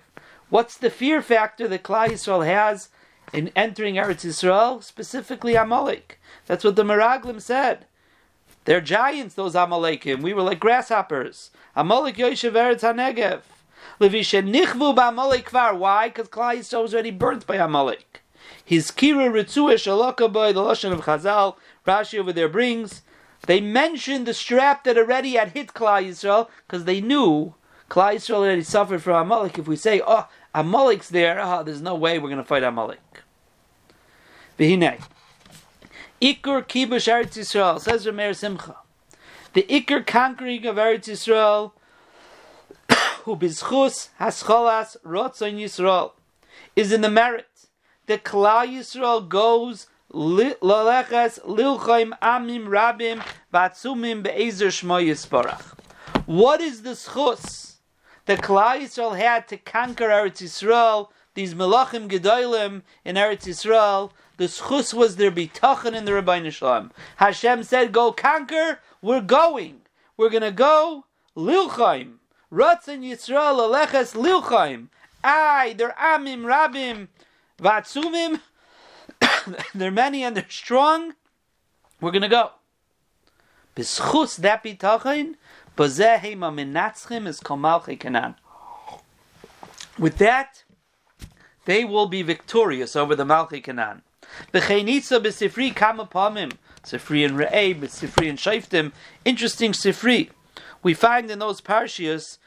What's 0.49 0.77
the 0.77 0.89
fear 0.89 1.21
factor 1.21 1.67
that 1.67 1.83
Klal 1.83 2.09
Yisrael 2.09 2.45
has 2.45 2.89
in 3.33 3.51
entering 3.55 3.95
Eretz 3.95 4.25
Yisrael? 4.25 4.83
Specifically 4.83 5.55
Amalek. 5.55 6.19
That's 6.45 6.63
what 6.63 6.75
the 6.75 6.83
Meraglim 6.83 7.41
said. 7.41 7.85
They're 8.65 8.81
giants, 8.81 9.35
those 9.35 9.53
Amalekim. 9.53 10.21
We 10.21 10.33
were 10.33 10.41
like 10.41 10.59
grasshoppers. 10.59 11.51
Amalek 11.75 12.15
Yoshev 12.17 12.51
Eretz 12.51 12.81
HaNegev. 12.81 13.41
Levisha 13.99 14.43
Nichvu 14.43 14.95
Ba'Amalek 14.95 15.45
Kvar. 15.45 15.77
Why? 15.77 16.09
Because 16.09 16.27
Klal 16.27 16.57
Yisrael 16.57 16.81
was 16.83 16.93
already 16.93 17.11
burnt 17.11 17.47
by 17.47 17.55
Amalek. 17.55 18.21
His 18.65 18.89
Kira 18.89 19.29
Ritzua 19.29 19.75
Shalaka 19.75 20.31
by 20.31 20.51
the 20.51 20.59
Lashon 20.59 20.91
of 20.91 21.01
Chazal, 21.01 21.55
Rashi 21.85 22.17
over 22.17 22.33
there 22.33 22.49
brings, 22.49 23.03
they 23.45 23.61
mentioned 23.61 24.25
the 24.25 24.33
strap 24.33 24.83
that 24.85 24.97
already 24.97 25.33
had 25.33 25.49
hit 25.49 25.67
Klal 25.67 26.03
Yisrael 26.03 26.49
because 26.67 26.85
they 26.85 26.99
knew 26.99 27.53
Klal 27.91 28.15
Yisrael 28.15 28.37
already 28.37 28.63
suffered 28.63 29.03
from 29.03 29.21
Amalek. 29.21 29.59
If 29.59 29.67
we 29.67 29.75
say, 29.75 30.01
oh, 30.05 30.27
Amalek's 30.55 31.09
there, 31.09 31.39
oh, 31.39 31.63
there's 31.63 31.81
no 31.81 31.93
way 31.93 32.17
we're 32.17 32.29
going 32.29 32.37
to 32.37 32.43
fight 32.43 32.63
Amalek. 32.63 33.21
V'hinei. 34.57 34.99
Ikur 36.19 36.65
kibush 36.65 37.07
Eretz 37.07 37.37
Yisrael, 37.37 37.79
says 37.79 38.07
Rameir 38.07 38.35
Simcha. 38.35 38.77
The 39.53 39.63
Ikur 39.63 40.07
conquering 40.07 40.65
of 40.65 40.77
Eretz 40.77 41.07
Yisrael, 41.07 41.73
who 43.25 43.35
bizchus 43.35 44.09
hascholas 44.19 44.97
rotzon 45.05 45.59
Yisrael, 45.59 46.13
is 46.75 46.91
in 46.91 47.01
the 47.01 47.11
merit 47.11 47.47
that 48.07 48.23
Klal 48.23 48.67
Yisrael 48.67 49.27
goes 49.27 49.87
laleches 50.13 51.39
lilchaim 51.41 52.17
amim 52.19 52.67
rabim 52.67 53.23
vatzumim 53.53 54.23
be'ezer 54.23 54.67
shmo 54.67 55.03
yisparach. 55.03 55.77
What 56.25 56.61
is 56.61 56.83
the 56.83 56.91
schus 56.91 57.75
that 58.25 58.41
Klal 58.41 58.81
Yisrael 58.81 59.17
had 59.17 59.47
to 59.49 59.57
conquer 59.57 60.07
Eretz 60.07 60.41
Yisrael? 60.41 61.09
These 61.33 61.53
melachim 61.53 62.07
gedolim 62.09 62.83
in 63.03 63.15
Eretz 63.15 63.45
Yisrael. 63.45 64.11
The 64.37 64.45
schus 64.45 64.93
was 64.93 65.17
their 65.17 65.31
bitachon 65.31 65.93
in 65.93 66.05
the 66.05 66.11
Ribono 66.11 66.51
shel 66.51 66.69
Olam. 66.69 66.91
Hashem 67.17 67.63
said, 67.63 67.91
"Go 67.91 68.11
conquer." 68.11 68.79
We're 69.01 69.21
going. 69.21 69.81
We're 70.17 70.29
gonna 70.29 70.51
go 70.51 71.05
lilchaim. 71.35 72.15
Ratzon 72.51 73.01
Yisrael 73.03 73.59
aleches 73.59 74.15
lilchaim. 74.15 74.87
Ay, 75.23 75.75
they're 75.77 75.95
amim 75.99 76.41
rabim 76.41 77.07
Vatsumim, 77.57 78.41
they're 79.75 79.91
many 79.91 80.23
and 80.23 80.35
they're 80.35 80.45
strong. 80.49 81.13
We're 82.01 82.11
going 82.11 82.21
to 82.21 82.27
go. 82.27 82.51
Is. 83.77 83.99
With 89.97 90.17
that, 90.17 90.63
they 91.65 91.85
will 91.85 92.07
be 92.07 92.21
victorious 92.21 92.95
over 92.95 93.15
the 93.15 93.25
Malchi 93.25 93.63
Kanan. 93.63 94.01
B'cheinitza 94.53 95.19
b'sifri 95.21 95.73
kamapamim, 95.73 96.53
Sifri 96.83 97.25
and 97.25 97.37
Re'eh, 97.37 97.75
Sifri 97.81 98.29
and 98.29 98.37
Shaiftim. 98.39 98.91
Interesting 99.23 99.71
Sifri. 99.71 100.29
We 100.83 100.93
find 100.93 101.29
in 101.29 101.39
those 101.39 101.61
parshias, 101.61 102.37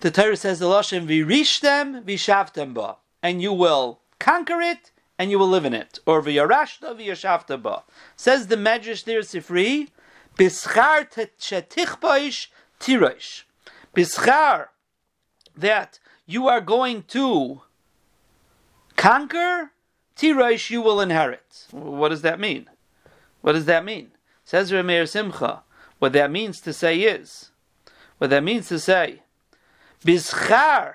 the 0.00 0.10
Torah 0.10 0.36
says 0.36 0.58
the 0.58 0.66
Lashon, 0.66 1.06
V'rishtem 1.06 2.04
v'shavtem 2.04 2.74
ba, 2.74 2.96
and 3.22 3.42
you 3.42 3.52
will 3.52 4.00
conquer 4.18 4.60
it, 4.60 4.90
and 5.18 5.30
you 5.30 5.38
will 5.38 5.48
live 5.48 5.64
in 5.64 5.74
it. 5.74 5.98
Or 6.06 6.22
v'yarashta 6.22 6.96
v'yashavta 6.96 7.60
ba. 7.60 7.82
Says 8.16 8.46
the 8.46 8.56
Medrash 8.56 9.04
there, 9.04 9.20
Sifri, 9.20 9.88
bischar 10.36 11.10
tetichbaish 11.10 12.46
tirosh. 12.80 13.42
Bischar, 13.94 14.68
that 15.56 15.98
you 16.26 16.46
are 16.46 16.60
going 16.60 17.02
to 17.04 17.62
conquer, 18.96 19.72
tirosh 20.16 20.70
you 20.70 20.80
will 20.80 21.00
inherit. 21.00 21.66
What 21.70 22.10
does 22.10 22.22
that 22.22 22.38
mean? 22.38 22.68
What 23.40 23.52
does 23.52 23.64
that 23.64 23.84
mean? 23.84 24.12
Says 24.44 24.70
Rameir 24.70 25.08
Simcha. 25.08 25.62
What 25.98 26.12
that 26.12 26.30
means 26.30 26.60
to 26.60 26.72
say 26.72 27.00
is, 27.00 27.50
what 28.18 28.30
that 28.30 28.44
means 28.44 28.68
to 28.68 28.78
say, 28.78 29.22
bischar, 30.04 30.94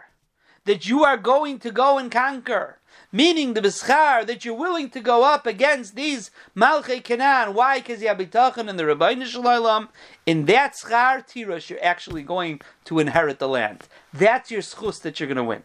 that 0.65 0.87
you 0.87 1.03
are 1.03 1.17
going 1.17 1.59
to 1.59 1.71
go 1.71 1.97
and 1.97 2.09
conquer 2.09 2.79
meaning 3.11 3.53
the 3.53 3.61
Bischar, 3.61 4.25
that 4.25 4.43
you're 4.43 4.53
willing 4.53 4.89
to 4.89 4.99
go 4.99 5.23
up 5.23 5.45
against 5.45 5.95
these 5.95 6.31
Malchei 6.55 7.03
Canaan. 7.03 7.53
Why? 7.53 7.79
Because 7.79 8.01
you 8.01 8.07
have 8.07 8.17
Bitachon 8.17 8.69
and 8.69 8.79
the 8.79 8.83
Ribono 8.83 9.25
shel 9.25 9.43
Olam. 9.43 9.89
In 10.25 10.45
that 10.45 10.73
Schar 10.73 11.25
Tirosh, 11.27 11.69
you're 11.69 11.83
actually 11.83 12.23
going 12.23 12.61
to 12.85 12.99
inherit 12.99 13.39
the 13.39 13.47
land. 13.47 13.87
That's 14.13 14.51
your 14.51 14.61
schus 14.61 15.01
that 15.01 15.19
you're 15.19 15.27
going 15.27 15.37
to 15.37 15.43
win. 15.43 15.63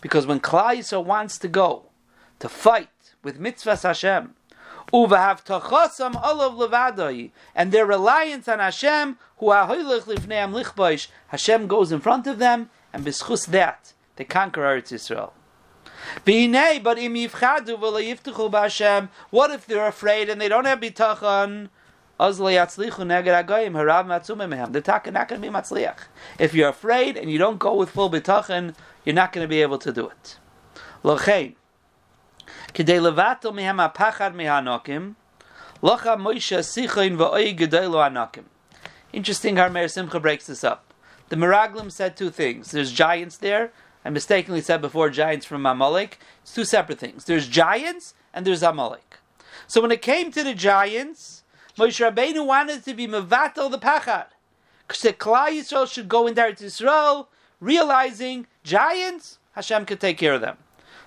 Because 0.00 0.26
when 0.26 0.40
Klal 0.40 0.76
Yisrael 0.76 1.04
wants 1.04 1.38
to 1.38 1.48
go 1.48 1.84
to 2.38 2.48
fight 2.48 2.88
with 3.22 3.40
mitzvahs 3.40 3.82
Hashem, 3.82 4.34
and 4.92 5.14
their 7.72 7.86
reliance 7.86 8.48
on 8.48 8.58
Hashem, 8.58 9.18
who 9.38 9.50
Hashem 11.28 11.66
goes 11.66 11.92
in 11.92 12.00
front 12.00 12.26
of 12.26 12.38
them, 12.38 12.70
and 12.92 13.04
beschus 13.04 13.46
that 13.46 13.92
they 14.16 14.24
conquer 14.24 14.62
Eretz 14.62 14.92
Yisrael. 14.92 15.32
But 16.24 16.34
what 19.30 19.50
if 19.50 19.66
they're 19.66 19.86
afraid 19.86 20.28
and 20.28 20.40
they 20.40 20.48
don't 20.48 20.64
have 20.64 20.80
bitachon? 20.80 21.68
The 22.18 22.24
not 25.12 25.28
going 25.28 25.42
to 25.42 25.48
be 25.48 25.52
matzliach. 25.52 25.98
If 26.38 26.54
you're 26.54 26.70
afraid 26.70 27.16
and 27.16 27.30
you 27.30 27.38
don't 27.38 27.58
go 27.58 27.74
with 27.74 27.90
full 27.90 28.10
bitachon, 28.10 28.74
you're 29.04 29.14
not 29.14 29.32
going 29.32 29.44
to 29.44 29.48
be 29.48 29.60
able 29.60 29.78
to 29.78 29.92
do 29.92 30.08
it. 30.08 30.38
Locha 35.82 36.16
Moshe 36.16 36.58
sichoin 36.60 37.16
v'oi 37.16 37.56
gedelo 37.56 38.00
anokim. 38.08 38.44
Interesting 39.12 39.56
how 39.56 39.68
Meir 39.68 39.88
Simcha 39.88 40.18
breaks 40.18 40.46
this 40.46 40.64
up. 40.64 40.92
The 41.28 41.36
Meraglim 41.36 41.92
said 41.92 42.16
two 42.16 42.30
things. 42.30 42.70
There's 42.70 42.92
giants 42.92 43.36
there. 43.36 43.72
I 44.04 44.10
mistakenly 44.10 44.60
said 44.60 44.80
before 44.80 45.10
giants 45.10 45.44
from 45.44 45.66
Amalek. 45.66 46.18
It's 46.42 46.54
two 46.54 46.64
separate 46.64 46.98
things. 46.98 47.24
There's 47.24 47.48
giants 47.48 48.14
and 48.32 48.46
there's 48.46 48.62
Amalek. 48.62 49.18
So 49.66 49.80
when 49.80 49.90
it 49.90 50.02
came 50.02 50.30
to 50.32 50.42
the 50.42 50.54
giants, 50.54 51.42
Moshe 51.76 52.00
Rabbeinu 52.00 52.46
wanted 52.46 52.84
to 52.84 52.94
be 52.94 53.06
mevatel 53.06 53.70
the 53.70 53.78
pachad. 53.78 54.26
Because 54.86 55.02
the 55.02 55.12
Klal 55.12 55.48
Yisrael 55.48 55.90
should 55.92 56.08
go 56.08 56.26
into 56.26 56.40
Eretz 56.40 56.62
Yisrael, 56.62 57.26
realizing 57.60 58.46
giants, 58.62 59.38
Hashem 59.52 59.84
could 59.84 60.00
take 60.00 60.18
care 60.18 60.34
of 60.34 60.40
them. 60.40 60.58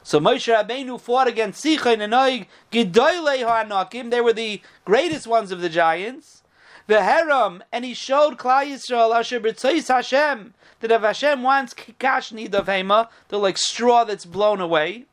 So 0.09 0.19
Moshe 0.19 0.51
Rabbeinu 0.51 0.99
fought 0.99 1.27
against 1.27 1.63
Sichon 1.63 2.01
and 2.01 2.13
Oig, 2.13 2.47
Gidoyle 2.71 3.43
Ha'anakim, 3.43 4.09
they 4.09 4.21
were 4.21 4.33
the 4.33 4.59
greatest 4.83 5.27
ones 5.27 5.51
of 5.51 5.61
the 5.61 5.69
giants. 5.69 6.41
The 6.87 6.95
Heram, 6.95 7.61
and 7.71 7.85
he 7.85 7.93
showed 7.93 8.39
Klal 8.39 8.65
Yisrael, 8.65 9.15
Asher 9.15 9.39
B'tzois 9.39 9.87
Hashem, 9.87 10.55
that 10.79 10.89
if 10.89 11.01
Hashem 11.03 11.43
wants 11.43 11.75
Kikash 11.75 12.31
Nid 12.31 12.55
of 12.55 12.65
Hema, 12.65 13.09
they're 13.27 13.37
like 13.37 13.59
straw 13.59 14.03
that's 14.03 14.25
blown 14.25 14.59
away. 14.59 15.05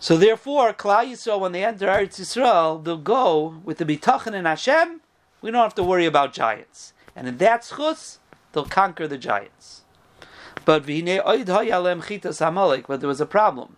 So 0.00 0.16
therefore, 0.16 0.72
Klal 0.72 1.12
Yisrael, 1.12 1.38
when 1.38 1.52
they 1.52 1.64
enter 1.64 1.86
Eretz 1.86 2.18
Yisrael, 2.18 2.82
they'll 2.82 2.96
go 2.96 3.60
with 3.62 3.78
the 3.78 3.84
Bitachon 3.84 4.34
and 4.34 4.48
Hashem, 4.48 5.02
we 5.40 5.52
don't 5.52 5.62
have 5.62 5.76
to 5.76 5.84
worry 5.84 6.06
about 6.06 6.32
giants. 6.32 6.94
And 7.14 7.28
in 7.28 7.38
that 7.38 7.62
schus, 7.62 8.18
they'll 8.50 8.64
conquer 8.64 9.06
the 9.06 9.18
giants. 9.18 9.77
But 10.68 10.84
but 10.84 10.94
there 13.00 13.08
was 13.08 13.20
a 13.22 13.26
problem. 13.26 13.76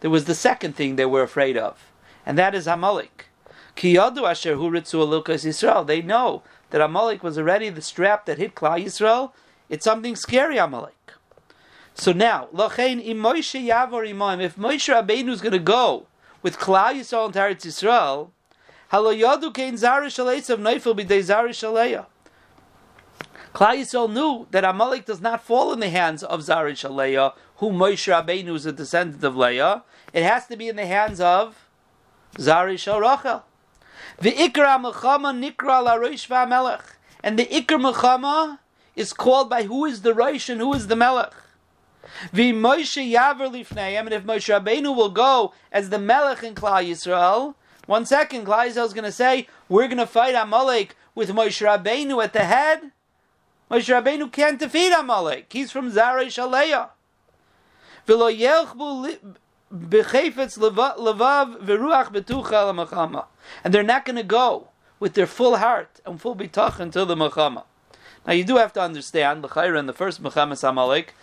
There 0.00 0.10
was 0.10 0.24
the 0.24 0.34
second 0.34 0.74
thing 0.74 0.96
they 0.96 1.06
were 1.06 1.22
afraid 1.22 1.56
of, 1.56 1.92
and 2.26 2.36
that 2.36 2.52
is 2.56 2.66
Amalek. 2.66 3.26
Kiyadu 3.76 4.28
asher 4.28 4.56
hu 4.56 4.68
Yisrael. 4.72 5.86
They 5.86 6.02
know 6.02 6.42
that 6.70 6.80
Amalek 6.80 7.22
was 7.22 7.38
already 7.38 7.68
the 7.68 7.80
strap 7.80 8.26
that 8.26 8.38
hit 8.38 8.56
Klal 8.56 8.84
Yisrael. 8.84 9.30
It's 9.68 9.84
something 9.84 10.16
scary, 10.16 10.58
Amalek. 10.58 11.12
So 11.94 12.12
now, 12.12 12.48
Lachain 12.52 13.00
im 13.06 13.18
Moshe 13.18 13.64
Yavor 13.64 14.10
Imam, 14.10 14.40
if 14.40 14.56
Moshe 14.56 14.92
Rabbeinu 14.92 15.28
is 15.28 15.40
going 15.40 15.52
to 15.52 15.60
go 15.60 16.08
with 16.42 16.58
Klal 16.58 16.94
Yisrael 16.94 17.26
and 17.26 17.34
Teretz 17.34 17.64
Yisrael, 17.64 18.30
Halo 18.90 19.14
Yadu 19.14 19.54
Kein 19.54 19.74
Zarish 19.74 20.18
Aleitzav 20.18 20.58
Neifel 20.58 20.98
B'dei 20.98 21.20
Zarish. 21.20 22.04
Klal 23.54 23.76
Yisrael 23.76 24.10
knew 24.10 24.46
that 24.50 24.64
Amalek 24.64 25.04
does 25.04 25.20
not 25.20 25.42
fall 25.42 25.72
in 25.72 25.80
the 25.80 25.90
hands 25.90 26.22
of 26.22 26.40
Zarish 26.40 26.82
who 27.56 27.70
Moshe 27.70 28.10
Rabbeinu 28.10 28.54
is 28.54 28.64
a 28.64 28.72
descendant 28.72 29.22
of 29.22 29.36
Leah. 29.36 29.84
It 30.14 30.22
has 30.22 30.46
to 30.46 30.56
be 30.56 30.68
in 30.68 30.76
the 30.76 30.86
hands 30.86 31.20
of 31.20 31.66
Zarish 32.36 32.86
Rachel. 32.86 33.44
The 34.18 34.32
Ikra 34.32 34.82
Mechama 34.82 35.32
Nikra 35.32 35.84
La 35.84 35.96
Roish 35.96 36.28
Melech. 36.48 36.96
And 37.22 37.38
the 37.38 37.46
Ikra 37.46 37.92
Mechama 37.92 38.58
is 38.96 39.12
called 39.12 39.50
by 39.50 39.64
who 39.64 39.84
is 39.84 40.00
the 40.02 40.12
Roish 40.12 40.48
and 40.48 40.60
who 40.60 40.72
is 40.72 40.86
the 40.86 40.96
Melech. 40.96 41.34
The 42.32 42.52
Moshe 42.52 43.12
Yaver 43.12 43.50
Lifneim, 43.50 44.00
and 44.00 44.12
if 44.12 44.24
Moshe 44.24 44.48
Rabbeinu 44.48 44.96
will 44.96 45.10
go 45.10 45.52
as 45.70 45.90
the 45.90 45.98
Melech 45.98 46.42
in 46.42 46.54
Klal 46.54 46.88
Yisrael, 46.88 47.54
one 47.86 48.06
second, 48.06 48.46
Klal 48.46 48.66
Yisrael 48.66 48.86
is 48.86 48.92
going 48.92 49.04
to 49.04 49.12
say, 49.12 49.46
we're 49.68 49.86
going 49.86 49.98
to 49.98 50.06
fight 50.06 50.34
Amalek 50.34 50.96
with 51.14 51.30
Moshe 51.30 51.64
Rabbeinu 51.64 52.22
at 52.22 52.32
the 52.32 52.44
head. 52.44 52.92
Moshe 53.72 53.88
Rabbeinu 53.88 54.30
can't 54.30 54.58
defeat 54.58 54.92
Amalek. 54.92 55.50
He's 55.50 55.72
from 55.72 55.90
Zarei 55.90 56.26
Shaleya. 56.26 56.90
V'lo 58.06 58.30
yelchbu 58.30 59.30
levav 59.72 61.56
v'ruach 61.56 62.12
betucha 62.12 63.24
And 63.64 63.72
they're 63.72 63.82
not 63.82 64.04
going 64.04 64.16
to 64.16 64.22
go 64.22 64.68
with 65.00 65.14
their 65.14 65.26
full 65.26 65.56
heart 65.56 66.02
and 66.04 66.20
full 66.20 66.36
bitach 66.36 66.80
until 66.80 67.06
the 67.06 67.14
mechama. 67.14 67.64
Now 68.26 68.34
you 68.34 68.44
do 68.44 68.58
have 68.58 68.74
to 68.74 68.82
understand, 68.82 69.42
the 69.42 69.74
in 69.74 69.86
the 69.86 69.94
first 69.94 70.22
Mechamas 70.22 70.68
Amalek, 70.68 71.14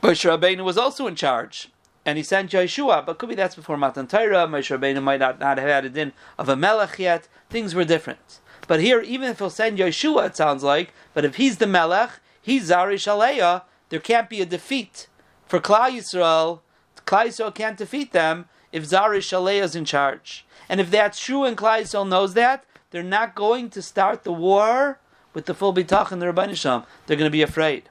Moshe 0.00 0.30
Rabbeinu 0.30 0.62
was 0.62 0.78
also 0.78 1.08
in 1.08 1.16
charge. 1.16 1.72
And 2.06 2.16
he 2.16 2.22
sent 2.22 2.52
Yeshua, 2.52 3.04
but 3.04 3.18
could 3.18 3.28
be 3.28 3.34
that's 3.34 3.56
before 3.56 3.76
Matan 3.76 4.06
Torah. 4.06 4.46
Moshe 4.46 4.78
Rabbeinu 4.78 5.02
might 5.02 5.18
not, 5.18 5.40
not 5.40 5.58
have 5.58 5.68
had 5.68 5.84
a 5.84 5.90
din 5.90 6.12
of 6.38 6.48
a 6.48 6.54
melech 6.54 7.00
yet. 7.00 7.26
Things 7.50 7.74
were 7.74 7.84
different. 7.84 8.38
But 8.68 8.80
here, 8.80 9.00
even 9.00 9.28
if 9.28 9.38
he'll 9.38 9.50
send 9.50 9.78
Yeshua, 9.78 10.26
it 10.26 10.36
sounds 10.36 10.62
like, 10.62 10.92
but 11.14 11.24
if 11.24 11.34
he's 11.36 11.56
the 11.56 11.66
melech, 11.66 12.20
he's 12.40 12.70
Zari 12.70 12.94
Shaleya, 12.94 13.62
there 13.88 13.98
can't 13.98 14.28
be 14.28 14.40
a 14.40 14.46
defeat. 14.46 15.08
For 15.46 15.58
Klal 15.58 15.90
Yisrael, 15.90 16.60
Klal 17.06 17.26
Yisrael 17.26 17.54
can't 17.54 17.78
defeat 17.78 18.12
them 18.12 18.44
if 18.70 18.84
Zari 18.84 19.18
Shaleya 19.18 19.62
is 19.62 19.74
in 19.74 19.86
charge. 19.86 20.46
And 20.68 20.80
if 20.80 20.90
that's 20.90 21.18
true 21.18 21.44
and 21.44 21.56
Klal 21.56 21.80
Yisrael 21.80 22.06
knows 22.06 22.34
that, 22.34 22.64
they're 22.90 23.02
not 23.02 23.34
going 23.34 23.70
to 23.70 23.82
start 23.82 24.24
the 24.24 24.32
war 24.32 25.00
with 25.32 25.46
the 25.46 25.54
full 25.54 25.72
bitach 25.74 26.12
and 26.12 26.20
the 26.20 26.26
Rabbi 26.26 26.46
Nisham. 26.46 26.84
They're 27.06 27.16
going 27.16 27.30
to 27.30 27.32
be 27.32 27.42
afraid. 27.42 27.88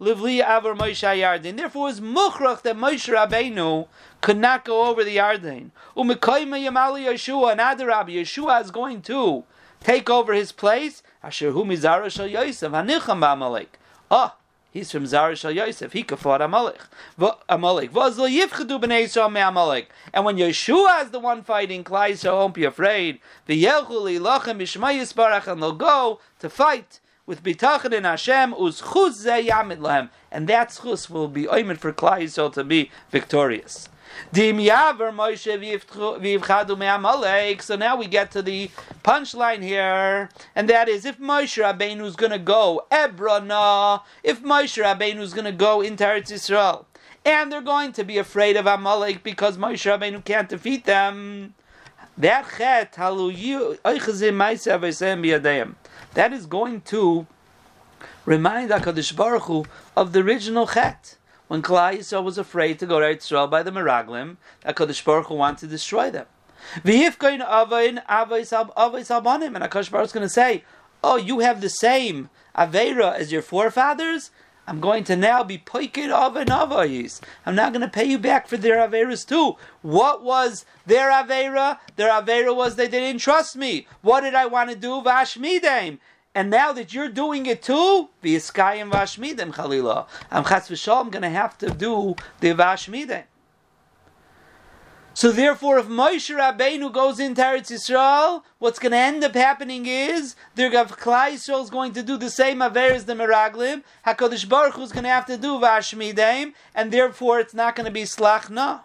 Livli 0.00 0.40
avar 0.40 0.74
Moshe 0.74 1.02
Yardin. 1.02 1.56
Therefore, 1.56 1.88
it 1.88 1.92
was 1.92 2.00
muchrach 2.00 2.62
that 2.62 2.76
Moshe 2.76 3.12
Rabbeinu 3.12 3.88
could 4.20 4.36
not 4.36 4.64
go 4.64 4.86
over 4.86 5.02
the 5.02 5.16
Yarden. 5.16 5.70
Umekayma 5.96 6.60
yamali 6.62 7.06
Yeshua 7.06 7.52
and 7.52 7.60
Adarab 7.60 8.08
Yeshua 8.08 8.62
is 8.62 8.70
going 8.70 9.00
to 9.02 9.44
take 9.80 10.10
over 10.10 10.34
his 10.34 10.52
place. 10.52 11.02
Asher 11.22 11.52
hu 11.52 11.64
mizara 11.64 12.10
shal 12.10 12.26
Yosef 12.26 12.72
hanicham 12.72 13.20
ba'amalek. 13.20 13.68
Ah. 14.10 14.36
He's 14.76 14.92
from 14.92 15.04
Zarish 15.04 15.38
Shal 15.38 15.52
Yosef. 15.52 15.94
He 15.94 16.02
could 16.02 16.18
fight 16.18 16.42
Amalek. 16.42 16.82
Amalek. 17.48 17.90
Vazlo 17.92 18.28
yifchedu 18.28 18.78
b'nei 18.78 19.04
Yisrael 19.04 19.32
me 19.32 19.40
Amalek. 19.40 19.88
And 20.12 20.26
when 20.26 20.36
Yeshua 20.36 21.02
is 21.02 21.12
the 21.12 21.18
one 21.18 21.42
fighting, 21.42 21.82
Klal 21.82 22.10
Yisrael 22.10 22.34
won't 22.34 22.52
be 22.52 22.64
afraid. 22.64 23.18
The 23.46 23.64
Yelchul 23.64 24.20
ilachem 24.20 24.58
Yishmayis 24.58 25.14
Barach, 25.14 25.50
and 25.50 25.62
they'll 25.62 25.72
go 25.72 26.20
to 26.40 26.50
fight 26.50 27.00
with 27.26 27.42
bitachon 27.42 27.92
in 27.92 28.04
Hashem 28.04 28.54
uz 28.54 28.80
chuz 28.80 29.26
yamid 29.26 29.78
lahem, 29.78 30.08
and 30.30 30.48
that 30.48 30.70
chuz 30.70 31.10
will 31.10 31.28
be 31.28 31.44
oimed 31.44 31.78
for 31.78 31.92
Klal 31.92 32.22
Yisrael 32.22 32.52
to 32.54 32.64
be 32.64 32.90
victorious. 33.10 33.88
Moshe 34.32 35.80
v'yivchadu 35.90 36.78
me'amalek. 36.78 37.62
So 37.62 37.76
now 37.76 37.96
we 37.96 38.06
get 38.06 38.30
to 38.30 38.42
the 38.42 38.70
punchline 39.04 39.62
here, 39.62 40.30
and 40.54 40.68
that 40.70 40.88
is 40.88 41.04
if 41.04 41.18
Moshe 41.18 41.62
Rabbeinu 41.62 42.04
is 42.04 42.16
going 42.16 42.32
to 42.32 42.38
go 42.38 42.86
Ebrana, 42.90 44.02
if 44.22 44.42
Moshe 44.42 44.82
Rabbeinu 44.82 45.20
is 45.20 45.34
going 45.34 45.44
to 45.44 45.52
go 45.52 45.80
into 45.80 46.04
Eretz 46.04 46.32
Yisrael, 46.32 46.86
and 47.24 47.50
they're 47.50 47.60
going 47.60 47.92
to 47.92 48.04
be 48.04 48.18
afraid 48.18 48.56
of 48.56 48.66
Amalek 48.66 49.22
because 49.22 49.58
Moshe 49.58 49.84
Rabbeinu 49.90 50.24
can't 50.24 50.48
defeat 50.48 50.84
them. 50.84 51.54
That 52.18 52.46
chet 52.56 52.92
that 56.14 56.32
is 56.32 56.46
going 56.46 56.80
to 56.80 57.26
remind 58.24 58.70
Hakadosh 58.70 59.14
Baruch 59.14 59.42
Hu 59.42 59.66
of 59.94 60.12
the 60.12 60.20
original 60.20 60.66
chet 60.66 61.16
when 61.48 61.60
Klal 61.60 61.98
Yisrael 61.98 62.24
was 62.24 62.38
afraid 62.38 62.78
to 62.78 62.86
go 62.86 63.00
to 63.00 63.08
Israel 63.10 63.46
by 63.48 63.62
the 63.62 63.70
Meraglim, 63.70 64.38
that 64.62 64.76
Kadosh 64.76 65.04
Baruch 65.04 65.26
Hu 65.26 65.34
wanted 65.34 65.60
to 65.60 65.66
destroy 65.66 66.10
them. 66.10 66.24
V'yifkain 66.82 67.46
avayin 67.46 68.02
avais 68.06 68.50
abanim, 68.50 69.54
and 69.54 69.64
Hakadosh 69.64 69.90
Baruch 69.90 69.92
Hu 69.92 70.06
is 70.06 70.12
going 70.12 70.24
to 70.24 70.30
say, 70.30 70.64
"Oh, 71.04 71.16
you 71.16 71.40
have 71.40 71.60
the 71.60 71.68
same 71.68 72.30
avera 72.56 73.14
as 73.14 73.30
your 73.30 73.42
forefathers." 73.42 74.30
I'm 74.66 74.80
going 74.80 75.04
to 75.04 75.16
now 75.16 75.44
be 75.44 75.58
poikid 75.58 76.10
of 76.10 76.34
an 76.34 76.48
avayis. 76.48 77.20
I'm 77.44 77.54
not 77.54 77.72
going 77.72 77.82
to 77.82 77.88
pay 77.88 78.04
you 78.04 78.18
back 78.18 78.48
for 78.48 78.56
their 78.56 78.76
averas 78.76 79.26
too. 79.26 79.56
What 79.82 80.24
was 80.24 80.64
their 80.84 81.10
avera? 81.10 81.78
Their 81.94 82.10
avera 82.10 82.54
was 82.54 82.74
they 82.74 82.88
didn't 82.88 83.20
trust 83.20 83.56
me. 83.56 83.86
What 84.02 84.22
did 84.22 84.34
I 84.34 84.46
want 84.46 84.70
to 84.70 84.76
do? 84.76 85.02
Vashmidem. 85.02 85.98
And 86.34 86.50
now 86.50 86.72
that 86.72 86.92
you're 86.92 87.08
doing 87.08 87.46
it 87.46 87.62
too, 87.62 88.08
v'yiskayim 88.22 88.90
vashmidem 88.90 89.54
chalila. 89.54 90.06
I'm 90.30 90.44
chas 90.44 90.68
v'shalom 90.68 91.10
going 91.10 91.22
to 91.22 91.30
have 91.30 91.56
to 91.58 91.70
do 91.70 92.16
the 92.40 92.48
vashmidem. 92.48 93.24
So 95.16 95.32
therefore, 95.32 95.78
if 95.78 95.86
Moshe 95.86 96.28
Rabbeinu 96.36 96.92
goes 96.92 97.18
into 97.18 97.40
Eretz 97.40 97.72
Yisrael, 97.72 98.42
what's 98.58 98.78
going 98.78 98.92
to 98.92 98.98
end 98.98 99.24
up 99.24 99.34
happening 99.34 99.86
is 99.86 100.36
the 100.56 100.64
Klal 100.64 101.32
Yisrael 101.32 101.62
is 101.62 101.70
going 101.70 101.94
to 101.94 102.02
do 102.02 102.18
the 102.18 102.28
same 102.28 102.60
aver 102.60 102.92
as 102.92 103.06
the 103.06 103.14
Meraglim. 103.14 103.82
Hakadosh 104.06 104.46
Baruch 104.46 104.74
Hu 104.74 104.82
is 104.82 104.92
going 104.92 105.04
to 105.04 105.08
have 105.08 105.24
to 105.24 105.38
do 105.38 105.58
Vashmidem, 105.58 106.52
and 106.74 106.92
therefore 106.92 107.40
it's 107.40 107.54
not 107.54 107.74
going 107.74 107.86
to 107.86 107.90
be 107.90 108.02
Slachna. 108.02 108.82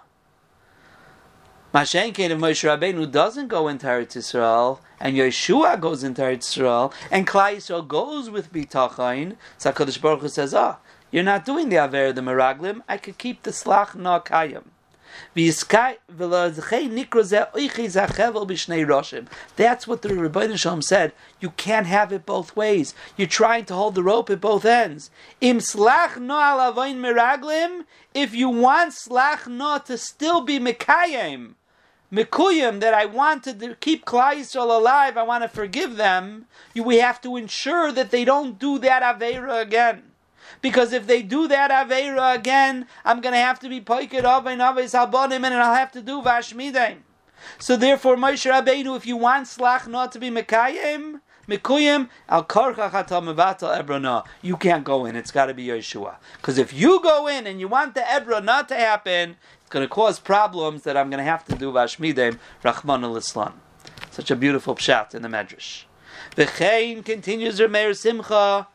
Mashenkein 1.73 2.29
if 2.29 2.39
Moshe 2.39 2.63
Rabbeinu 2.63 3.11
doesn't 3.11 3.49
go 3.49 3.67
into 3.67 3.87
Eretz 3.87 4.15
Yisrael, 4.15 4.79
and 5.01 5.17
Yeshua 5.17 5.77
goes 5.81 6.01
into 6.01 6.21
Eretz 6.21 6.45
Yisrael, 6.45 6.93
and 7.11 7.27
Klal 7.27 7.57
Yisrael 7.57 7.85
goes 7.85 8.29
with 8.29 8.53
Bitachain, 8.53 9.35
so 9.57 9.73
HaKadosh 9.73 9.99
Baruch 9.99 10.21
Hu 10.21 10.29
says, 10.29 10.53
ah, 10.53 10.77
you're 11.11 11.23
not 11.23 11.43
doing 11.43 11.67
the 11.67 11.75
Aver, 11.75 12.05
of 12.05 12.15
the 12.15 12.21
Meraglim, 12.21 12.83
I 12.87 12.95
could 12.95 13.17
keep 13.17 13.43
the 13.43 13.51
Slachna 13.51 14.25
Kayim. 14.25 14.63
That's 15.33 15.63
what 15.63 15.99
the 20.01 20.09
Ribono 20.09 20.57
shel 20.57 20.75
Olam 20.75 20.83
said. 20.83 21.13
You 21.39 21.51
can't 21.51 21.87
have 21.87 22.11
it 22.11 22.25
both 22.25 22.53
ways. 22.55 22.93
You're 23.17 23.27
trying 23.27 23.65
to 23.65 23.73
hold 23.73 23.95
the 23.95 24.03
rope 24.03 24.29
at 24.29 24.41
both 24.41 24.65
ends. 24.65 25.09
Im 25.39 25.59
slach 25.59 26.15
meraglim. 26.15 27.85
If 28.13 28.33
you 28.33 28.49
want 28.49 28.93
slach 28.93 29.47
no 29.47 29.79
to 29.85 29.97
still 29.97 30.41
be 30.41 30.59
mekayim, 30.59 31.55
Mikuyim 32.11 32.81
that 32.81 32.93
I 32.93 33.05
want 33.05 33.45
to 33.45 33.77
keep 33.79 34.05
Klal 34.05 34.33
Yisrael 34.33 34.77
alive, 34.77 35.15
I 35.15 35.23
want 35.23 35.43
to 35.43 35.47
forgive 35.47 35.95
them, 35.95 36.47
we 36.75 36.97
have 36.97 37.21
to 37.21 37.37
ensure 37.37 37.93
that 37.93 38.11
they 38.11 38.25
don't 38.25 38.59
do 38.59 38.77
that 38.79 39.01
Aveira 39.01 39.61
again. 39.61 40.10
Because 40.61 40.93
if 40.93 41.07
they 41.07 41.21
do 41.23 41.47
that 41.47 41.71
Aveira 41.71 42.35
again, 42.35 42.87
I'm 43.03 43.21
going 43.21 43.33
to 43.33 43.39
have 43.39 43.59
to 43.61 43.69
be 43.69 43.81
Poiked 43.81 44.23
of 44.23 44.45
and 44.45 44.61
Aves 44.61 44.93
Albonim 44.93 45.43
and 45.43 45.55
I'll 45.55 45.75
have 45.75 45.91
to 45.93 46.01
do 46.01 46.21
Vashmidim. 46.21 46.97
So 47.57 47.75
therefore, 47.75 48.15
Moshe 48.15 48.49
Rabbeinu, 48.49 48.95
if 48.95 49.05
you 49.05 49.17
want 49.17 49.47
Slach 49.47 49.87
not 49.87 50.11
to 50.11 50.19
be 50.19 50.29
Mekayim, 50.29 51.21
Mikuyim 51.47 52.09
al 52.29 52.45
ebrona. 52.45 54.25
You 54.41 54.57
can't 54.57 54.83
go 54.83 55.05
in. 55.05 55.15
It's 55.15 55.31
got 55.31 55.47
to 55.47 55.53
be 55.53 55.67
Yeshua. 55.67 56.15
Because 56.37 56.57
if 56.57 56.71
you 56.71 57.01
go 57.01 57.27
in 57.27 57.47
and 57.47 57.59
you 57.59 57.67
want 57.67 57.95
the 57.95 58.01
ebra 58.01 58.43
not 58.43 58.69
to 58.69 58.75
happen, 58.75 59.35
it's 59.61 59.69
going 59.69 59.83
to 59.83 59.89
cause 59.89 60.19
problems 60.19 60.83
that 60.83 60.95
I'm 60.95 61.09
going 61.09 61.17
to 61.17 61.29
have 61.29 61.43
to 61.45 61.55
do 61.55 61.71
vashmidim 61.71 62.37
Rachmana 62.63 63.11
litzlan. 63.11 63.53
Such 64.11 64.31
a 64.31 64.35
beautiful 64.35 64.75
pshat 64.75 65.15
in 65.15 65.21
the 65.23 65.27
Medrash. 65.27 65.83
V'chein 66.35 67.03
continues 67.03 67.59
Meir 67.59 67.93
Simcha, 67.93 68.67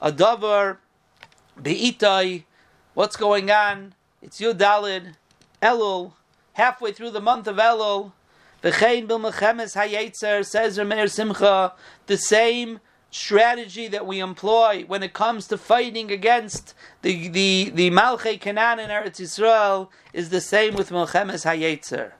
a 0.00 0.12
davar, 0.12 0.78
be'itai, 1.60 2.44
what's 2.94 3.16
going 3.16 3.50
on? 3.50 3.94
It's 4.22 4.40
Yudalid, 4.40 5.14
Elul, 5.62 6.12
halfway 6.54 6.92
through 6.92 7.10
the 7.10 7.20
month 7.20 7.46
of 7.46 7.56
Elul. 7.56 8.12
V'chein 8.62 9.06
bil 9.06 9.20
mechemes 9.20 9.76
hayetzer, 9.76 10.44
says 10.44 10.78
Meir 10.78 11.06
Simcha, 11.06 11.74
the 12.06 12.16
same 12.16 12.80
strategy 13.10 13.86
that 13.86 14.06
we 14.06 14.18
employ 14.18 14.84
when 14.88 15.02
it 15.02 15.12
comes 15.12 15.46
to 15.46 15.56
fighting 15.56 16.10
against 16.10 16.74
the 17.02 17.28
the 17.28 17.70
the 17.72 17.90
Malchei 17.90 18.40
Canaan 18.40 18.80
in 18.80 18.90
Eretz 18.90 19.20
Yisrael 19.20 19.88
is 20.12 20.30
the 20.30 20.40
same 20.40 20.74
with 20.74 20.90
Melchemes 20.90 21.44
Hayetzer. 21.44 22.12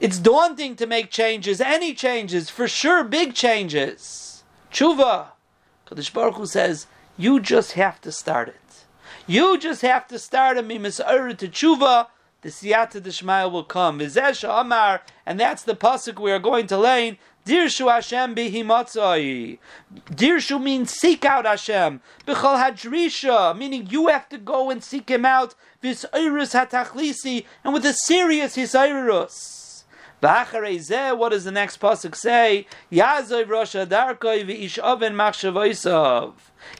It's 0.00 0.18
daunting 0.18 0.76
to 0.76 0.86
make 0.86 1.10
changes, 1.10 1.60
any 1.60 1.94
changes, 1.94 2.50
for 2.50 2.66
sure, 2.66 3.04
big 3.04 3.34
changes. 3.34 4.42
Tshuva. 4.72 5.26
Kadosh 5.86 6.12
Baruch 6.12 6.36
Hu 6.36 6.46
says, 6.46 6.86
you 7.16 7.40
just 7.40 7.72
have 7.72 8.00
to 8.00 8.10
start 8.10 8.48
it. 8.48 8.84
You 9.26 9.58
just 9.58 9.82
have 9.82 10.08
to 10.08 10.18
start 10.18 10.58
a 10.58 10.62
mimis 10.62 10.96
to 10.96 11.04
tshuva, 11.04 12.08
the 12.40 12.48
siyata 12.48 13.00
d'shmaya 13.00 13.50
will 13.50 13.62
come. 13.62 14.00
Vizesh 14.00 14.42
Amar, 14.48 15.02
and 15.24 15.38
that's 15.38 15.62
the 15.62 15.76
pasuk 15.76 16.18
we 16.18 16.32
are 16.32 16.40
going 16.40 16.66
to 16.66 16.78
learn. 16.78 17.18
Dirshu 17.44 17.90
Hashem 17.90 18.34
bihimatzai. 18.34 19.58
Dirshu 20.10 20.62
means 20.62 20.92
seek 20.92 21.24
out 21.24 21.44
Hashem. 21.44 22.00
B'chol 22.26 22.62
hadrisha, 22.62 23.56
meaning 23.56 23.88
you 23.90 24.06
have 24.08 24.28
to 24.28 24.38
go 24.38 24.70
and 24.70 24.82
seek 24.82 25.08
Him 25.08 25.24
out. 25.24 25.54
Iris 25.82 26.54
hatachlisi, 26.54 27.44
and 27.64 27.74
with 27.74 27.84
a 27.84 27.92
serious 27.92 28.56
hisairus. 28.56 29.61
What 30.22 31.30
does 31.30 31.42
the 31.42 31.50
next 31.50 31.80
pasuk 31.80 32.14
say? 32.14 32.68
Yazov 32.92 33.48
Rosh 33.48 33.74
Adarkoi 33.74 34.44
v'ish 34.46 34.78
oven 34.78 35.14
machshavoisav. 35.14 36.34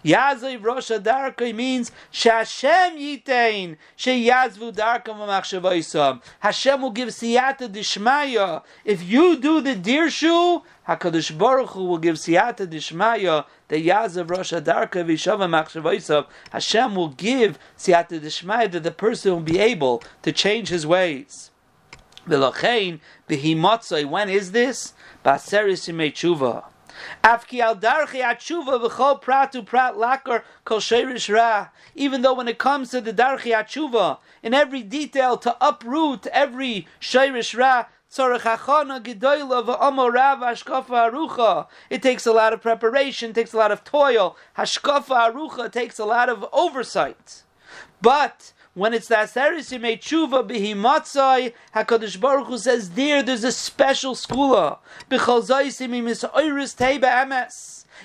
Yazov 0.04 0.64
Rosh 0.64 0.92
Adarkoi 0.92 1.52
means 1.52 1.90
Shashem 2.12 2.96
Yitein 2.96 3.78
sheyazvu 3.98 4.72
darkam 4.72 5.16
v'machshavoisav. 5.16 6.22
Hashem 6.38 6.82
will 6.82 6.92
give 6.92 7.08
siyata 7.08 7.68
dishmaya. 7.68 8.62
If 8.84 9.02
you 9.02 9.36
do 9.40 9.60
the 9.60 9.74
dirshu, 9.74 10.62
Hakadosh 10.86 11.36
Baruch 11.36 11.70
Hu 11.70 11.86
will 11.86 11.98
give 11.98 12.18
siyata 12.18 12.64
dishmaya. 12.68 13.44
The 13.66 13.88
Yazov 13.88 14.30
Rosh 14.30 14.52
Adarka 14.52 15.04
v'ishava 15.04 15.48
machshavoisav. 15.50 16.26
Hashem 16.52 16.94
will 16.94 17.08
give 17.08 17.58
siyata 17.76 18.20
dishmaya 18.20 18.70
that 18.70 18.84
the 18.84 18.92
person 18.92 19.32
will 19.32 19.40
be 19.40 19.58
able 19.58 20.00
to 20.22 20.30
change 20.30 20.68
his 20.68 20.86
ways. 20.86 21.48
V'lochein 22.28 23.00
b'himotzoi. 23.28 24.04
When 24.06 24.28
is 24.28 24.52
this? 24.52 24.94
Ba'aseris 25.24 25.88
yimei 25.88 26.12
tshuva. 26.12 26.64
Afki 27.24 27.60
al 27.60 27.76
darchi 27.76 28.22
atshuva 28.22 28.80
v'chol 28.80 29.20
pratu 29.20 29.64
prat 29.64 29.96
lakar 29.96 30.42
kol 30.64 30.78
sheirish 30.78 31.32
ra. 31.32 31.68
Even 31.94 32.22
though 32.22 32.34
when 32.34 32.48
it 32.48 32.58
comes 32.58 32.90
to 32.90 33.00
the 33.00 33.12
darchi 33.12 33.52
atshuva, 33.54 34.18
in 34.42 34.54
every 34.54 34.82
detail 34.82 35.36
to 35.38 35.56
uproot 35.60 36.26
every 36.28 36.86
sheirish 37.00 37.56
ra, 37.58 37.86
it 41.90 42.02
takes 42.02 42.26
a 42.26 42.32
lot 42.32 42.52
of 42.52 42.60
preparation, 42.60 43.32
takes 43.32 43.54
a 43.54 43.56
lot 43.56 43.72
of 43.72 43.84
toil. 43.84 44.36
Hashkafa 44.58 45.32
arucha 45.32 45.72
takes 45.72 45.98
a 45.98 46.04
lot 46.04 46.28
of 46.28 46.44
oversight. 46.52 47.42
But 48.02 48.52
when 48.74 48.94
it's 48.94 49.08
the 49.08 49.16
Aseris 49.16 49.70
Yimei 49.70 49.98
Tshuva 49.98 50.48
Behimatzai, 50.48 51.52
HaKadosh 51.76 52.18
Baruch 52.18 52.46
Hu 52.46 52.56
says 52.56 52.90
there, 52.90 53.22
there's 53.22 53.44
a 53.44 53.52
special 53.52 54.14
skula. 54.14 54.78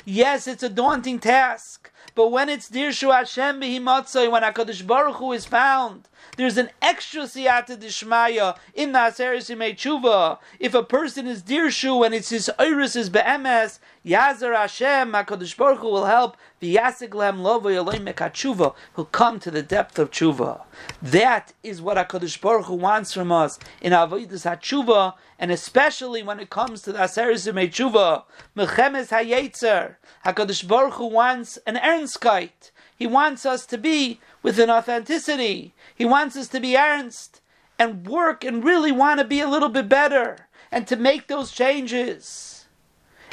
Yes, 0.06 0.48
it's 0.48 0.64
a 0.64 0.70
daunting 0.70 1.20
task. 1.20 1.92
But 2.16 2.32
when 2.32 2.50
it's 2.50 2.70
Dirshu 2.70 3.14
Hashem 3.14 3.62
Behimatzai, 3.62 4.30
when 4.30 4.44
HaKadosh 4.44 4.86
Baruch 4.86 5.16
Hu 5.16 5.32
is 5.32 5.46
found, 5.46 6.10
there's 6.38 6.58
an 6.58 6.70
extra 6.82 7.24
siyata 7.24 7.78
dishmaya 7.78 8.58
in 8.74 8.92
the 8.92 9.00
Yimei 9.00 9.76
Tshuva. 9.76 10.40
If 10.60 10.74
a 10.74 10.84
person 10.84 11.28
is 11.28 11.44
Dirshu 11.44 12.06
and 12.06 12.14
it's 12.14 12.30
his 12.30 12.50
Oiris 12.60 12.96
is 12.96 13.10
Be'emes, 13.10 13.80
Yazar 14.06 14.56
Hashem, 14.56 15.12
HaKadosh 15.12 15.58
Baruch 15.58 15.80
Hu 15.80 15.88
will 15.88 16.06
help 16.06 16.38
V'yasig 16.62 17.10
lehem 17.10 17.42
lovo 17.42 17.70
yaloim 17.70 18.12
mekatshuva. 18.12 18.74
He'll 18.96 19.06
come 19.06 19.40
to 19.40 19.52
the 19.52 19.62
depth 19.62 20.00
of 20.00 20.12
tshuva. 20.12 20.62
That 21.02 21.54
is 21.62 21.82
what 21.82 21.98
Hakadosh 21.98 22.40
Baruch 22.40 22.66
Hu 22.66 22.76
wants 22.76 23.14
from 23.14 23.32
us 23.32 23.60
in 23.82 23.92
avodas 23.94 24.46
hatshuva, 24.46 25.14
and 25.38 25.52
especially 25.52 26.24
when 26.24 26.40
it 26.40 26.50
comes 26.50 26.82
to 26.84 26.94
the 26.94 27.00
aseres 27.00 27.52
tshuva, 27.52 28.24
mechemes 28.56 29.10
hayetzer. 29.10 29.96
Hakadosh 30.26 30.68
Baruch 30.68 30.94
Hu 30.94 31.08
wants 31.08 31.58
an 31.68 31.76
ernstkeit. 31.76 32.72
He 32.98 33.06
wants 33.08 33.46
us 33.46 33.66
to 33.68 33.78
be 33.78 34.20
with 34.42 34.60
an 34.60 34.70
authenticity. 34.70 35.74
He 35.96 36.04
wants 36.04 36.36
us 36.36 36.48
to 36.50 36.60
be 36.60 36.76
ernst 36.76 37.42
and 37.78 38.08
work 38.08 38.44
and 38.44 38.64
really 38.64 38.92
want 38.92 39.20
to 39.20 39.26
be 39.26 39.40
a 39.40 39.50
little 39.50 39.70
bit 39.70 39.88
better 39.88 40.48
and 40.72 40.88
to 40.88 40.96
make 40.96 41.28
those 41.28 41.52
changes. 41.52 42.58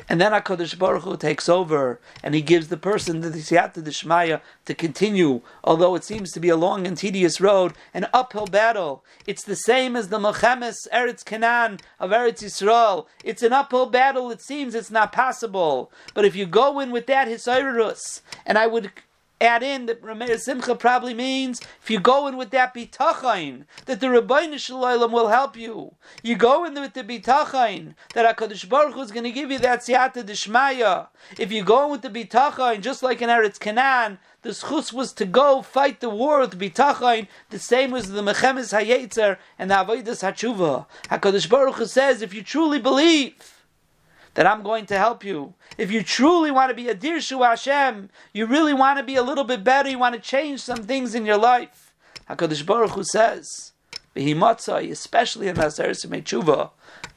And 0.06 0.20
then 0.20 0.32
HaKadosh 0.32 0.78
Baruch 0.78 1.04
Hu 1.04 1.16
takes 1.16 1.48
over 1.48 1.98
and 2.22 2.34
he 2.34 2.42
gives 2.42 2.68
the 2.68 2.76
person 2.76 3.20
the 3.20 3.30
Siyata 3.30 3.82
Dishmaya 3.82 4.42
to 4.66 4.74
continue, 4.74 5.40
although 5.62 5.94
it 5.94 6.04
seems 6.04 6.30
to 6.32 6.40
be 6.40 6.50
a 6.50 6.56
long 6.56 6.86
and 6.86 6.96
tedious 6.96 7.40
road, 7.40 7.72
an 7.94 8.06
uphill 8.12 8.46
battle. 8.46 9.02
It's 9.26 9.44
the 9.44 9.56
same 9.56 9.96
as 9.96 10.08
the 10.08 10.18
Mechemes 10.18 10.86
Eretz 10.92 11.24
Canaan 11.24 11.78
of 11.98 12.10
Eretz 12.10 12.42
Yisrael. 12.42 13.06
It's 13.22 13.42
an 13.42 13.54
uphill 13.54 13.86
battle, 13.86 14.30
it 14.30 14.42
seems 14.42 14.74
it's 14.74 14.90
not 14.90 15.12
possible. 15.12 15.90
But 16.12 16.26
if 16.26 16.36
you 16.36 16.44
go 16.44 16.80
in 16.80 16.90
with 16.90 17.06
that 17.06 17.28
Hisairus, 17.28 18.20
and 18.44 18.58
I 18.58 18.66
would 18.66 18.92
add 19.44 19.62
in 19.62 19.86
that 19.86 20.02
Rameir 20.02 20.38
Simcha 20.38 20.74
probably 20.74 21.14
means 21.14 21.60
if 21.82 21.90
you 21.90 22.00
go 22.00 22.26
in 22.26 22.36
with 22.36 22.50
that 22.50 22.74
bitachain, 22.74 23.64
that 23.86 24.00
the 24.00 24.08
Ribono 24.08 24.58
shel 24.58 24.82
Olam 24.82 25.10
will 25.10 25.28
help 25.28 25.56
you. 25.56 25.94
You 26.22 26.36
go 26.36 26.64
in 26.64 26.74
with 26.74 26.94
the 26.94 27.04
bitachain 27.04 27.94
that 28.14 28.36
Hakadosh 28.36 28.68
Baruch 28.68 28.94
Hu 28.94 29.00
is 29.00 29.10
going 29.10 29.24
to 29.24 29.30
give 29.30 29.50
you 29.50 29.58
that 29.60 29.80
siyata 29.80 30.22
deshmaya. 30.24 31.08
If 31.38 31.52
you 31.52 31.62
go 31.62 31.84
in 31.84 31.90
with 31.90 32.02
the 32.02 32.10
bitachain, 32.10 32.80
just 32.80 33.02
like 33.02 33.22
in 33.22 33.28
Eretz 33.28 33.58
Canaan, 33.58 34.18
the 34.42 34.50
schus 34.50 34.92
was 34.92 35.12
to 35.14 35.24
go 35.24 35.62
fight 35.62 36.00
the 36.00 36.10
war 36.10 36.40
with 36.40 36.58
bitachain, 36.58 37.28
the 37.50 37.58
same 37.58 37.94
as 37.94 38.10
the 38.10 38.22
mechemes 38.22 38.78
hayetzer 38.78 39.38
and 39.58 39.70
the 39.70 39.74
avodas 39.74 40.22
hatshuva. 40.22 40.86
Hakadosh 41.08 41.48
Baruch 41.48 41.76
Hu 41.76 41.86
says, 41.86 42.22
if 42.22 42.34
you 42.34 42.42
truly 42.42 42.78
believe 42.78 43.34
that 44.34 44.46
I'm 44.46 44.62
going 44.62 44.86
to 44.86 44.98
help 44.98 45.24
you. 45.24 45.54
If 45.78 45.90
you 45.90 46.02
truly 46.02 46.50
want 46.50 46.70
to 46.70 46.74
be 46.74 46.88
a 46.88 46.94
Dirshu 46.94 47.44
Hashem, 47.44 48.10
you 48.32 48.46
really 48.46 48.74
want 48.74 48.98
to 48.98 49.04
be 49.04 49.16
a 49.16 49.22
little 49.22 49.44
bit 49.44 49.64
better, 49.64 49.88
you 49.88 49.98
want 49.98 50.14
to 50.14 50.20
change 50.20 50.60
some 50.60 50.82
things 50.82 51.14
in 51.14 51.24
your 51.24 51.38
life. 51.38 51.92
HaKadosh 52.28 52.66
Baruch 52.66 52.90
Hu 52.90 53.04
says, 53.04 53.72
especially 54.16 55.48
in 55.48 55.56
Aseres 55.56 56.04
Tshuva, 56.06 56.70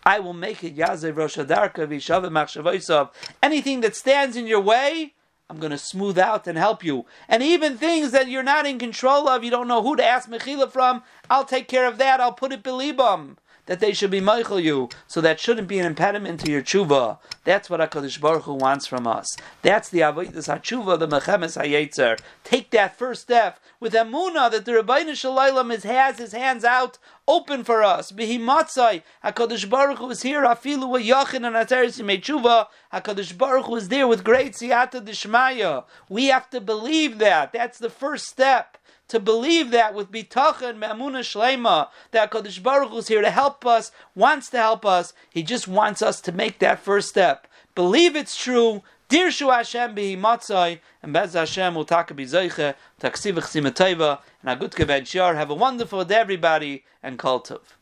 I 0.03 0.19
will 0.19 0.33
make 0.33 0.63
it 0.63 0.75
Yazev 0.75 1.17
Rosh 1.17 1.37
Hadarka 1.37 1.87
V'Shavim. 1.87 3.09
Anything 3.43 3.81
that 3.81 3.95
stands 3.95 4.35
in 4.35 4.47
your 4.47 4.61
way, 4.61 5.13
I'm 5.49 5.59
going 5.59 5.71
to 5.71 5.77
smooth 5.77 6.17
out 6.17 6.45
and 6.47 6.57
help 6.57 6.83
you. 6.83 7.05
And 7.29 7.41
even 7.41 7.77
things 7.77 8.11
that 8.11 8.27
you're 8.27 8.43
not 8.43 8.65
in 8.65 8.79
control 8.79 9.27
of, 9.29 9.43
you 9.43 9.51
don't 9.51 9.67
know 9.67 9.81
who 9.81 9.95
to 9.95 10.05
ask 10.05 10.29
Mechila 10.29 10.71
from, 10.71 11.03
I'll 11.29 11.45
take 11.45 11.67
care 11.67 11.87
of 11.87 11.97
that. 11.97 12.19
I'll 12.19 12.33
put 12.33 12.51
it 12.51 12.63
Belibam 12.63 13.37
that 13.67 13.79
they 13.79 13.93
should 13.93 14.11
be 14.11 14.19
mochel 14.19 14.61
you, 14.61 14.89
so 15.07 15.21
that 15.21 15.39
shouldn't 15.39 15.67
be 15.67 15.79
an 15.79 15.85
impediment 15.85 16.39
to 16.41 16.51
your 16.51 16.61
tshuva. 16.61 17.19
That's 17.43 17.69
what 17.69 17.79
HaKadosh 17.79 18.19
Baruch 18.19 18.43
Hu 18.43 18.55
wants 18.55 18.87
from 18.87 19.05
us. 19.05 19.37
That's 19.61 19.89
the 19.89 19.99
Avodah 19.99 20.33
HaTshuva, 20.33 20.99
the 20.99 21.07
Mechemes 21.07 21.61
HaYetzer. 21.61 22.19
Take 22.43 22.71
that 22.71 22.97
first 22.97 23.21
step 23.21 23.59
with 23.79 23.93
Emunah 23.93 24.51
that 24.51 24.65
the 24.65 24.71
Ribono 24.71 25.15
shel 25.15 25.37
Olam 25.37 25.83
has 25.83 26.17
his 26.17 26.31
hands 26.31 26.63
out 26.63 26.97
open 27.27 27.63
for 27.63 27.83
us. 27.83 28.11
Behimatzai, 28.11 29.03
HaKadosh 29.23 29.69
Baruch 29.69 29.99
Hu 29.99 30.09
is 30.09 30.23
here, 30.23 30.43
Afilu 30.43 31.01
Yachin 31.01 31.45
and 31.45 31.55
Ateres 31.55 32.01
Yimei 32.01 32.21
Tshuva, 32.21 32.67
HaKadosh 32.93 33.37
Baruch 33.37 33.65
Hu 33.65 33.75
is 33.75 33.89
there 33.89 34.07
with 34.07 34.23
great 34.23 34.53
Siyata 34.53 35.05
Dishmaya. 35.05 35.83
We 36.09 36.27
have 36.27 36.49
to 36.51 36.61
believe 36.61 37.19
that. 37.19 37.51
That's 37.53 37.77
the 37.77 37.89
first 37.89 38.27
step 38.27 38.77
to 39.07 39.19
believe 39.19 39.71
that 39.71 39.93
with 39.93 40.11
bitachon 40.11 40.77
me'amuna 40.77 41.21
shlema 41.21 41.89
that 42.11 42.31
Kodesh 42.31 42.61
Baruch 42.61 42.89
Hu 42.89 42.97
is 42.97 43.07
here 43.07 43.21
to 43.21 43.31
help 43.31 43.65
us, 43.65 43.91
wants 44.15 44.49
to 44.49 44.57
help 44.57 44.85
us. 44.85 45.13
He 45.29 45.43
just 45.43 45.67
wants 45.67 46.01
us 46.01 46.21
to 46.21 46.31
make 46.31 46.59
that 46.59 46.79
first 46.79 47.09
step. 47.09 47.47
Believe 47.75 48.15
it's 48.15 48.35
true. 48.35 48.83
Dirshu 49.09 49.53
Hashem 49.53 49.95
bihi 49.95 50.19
matzai, 50.19 50.79
and 51.01 51.13
Bez 51.13 51.33
Hashem 51.33 51.75
will 51.75 51.85
taka 51.85 52.13
taksivach 52.13 52.75
simateva, 53.01 54.19
and 54.41 54.51
a 54.51 54.55
good 54.55 54.73
Have 55.17 55.49
a 55.49 55.53
wonderful 55.53 56.03
day, 56.03 56.15
everybody, 56.15 56.83
and 57.01 57.17
kol 57.17 57.39
tov. 57.39 57.76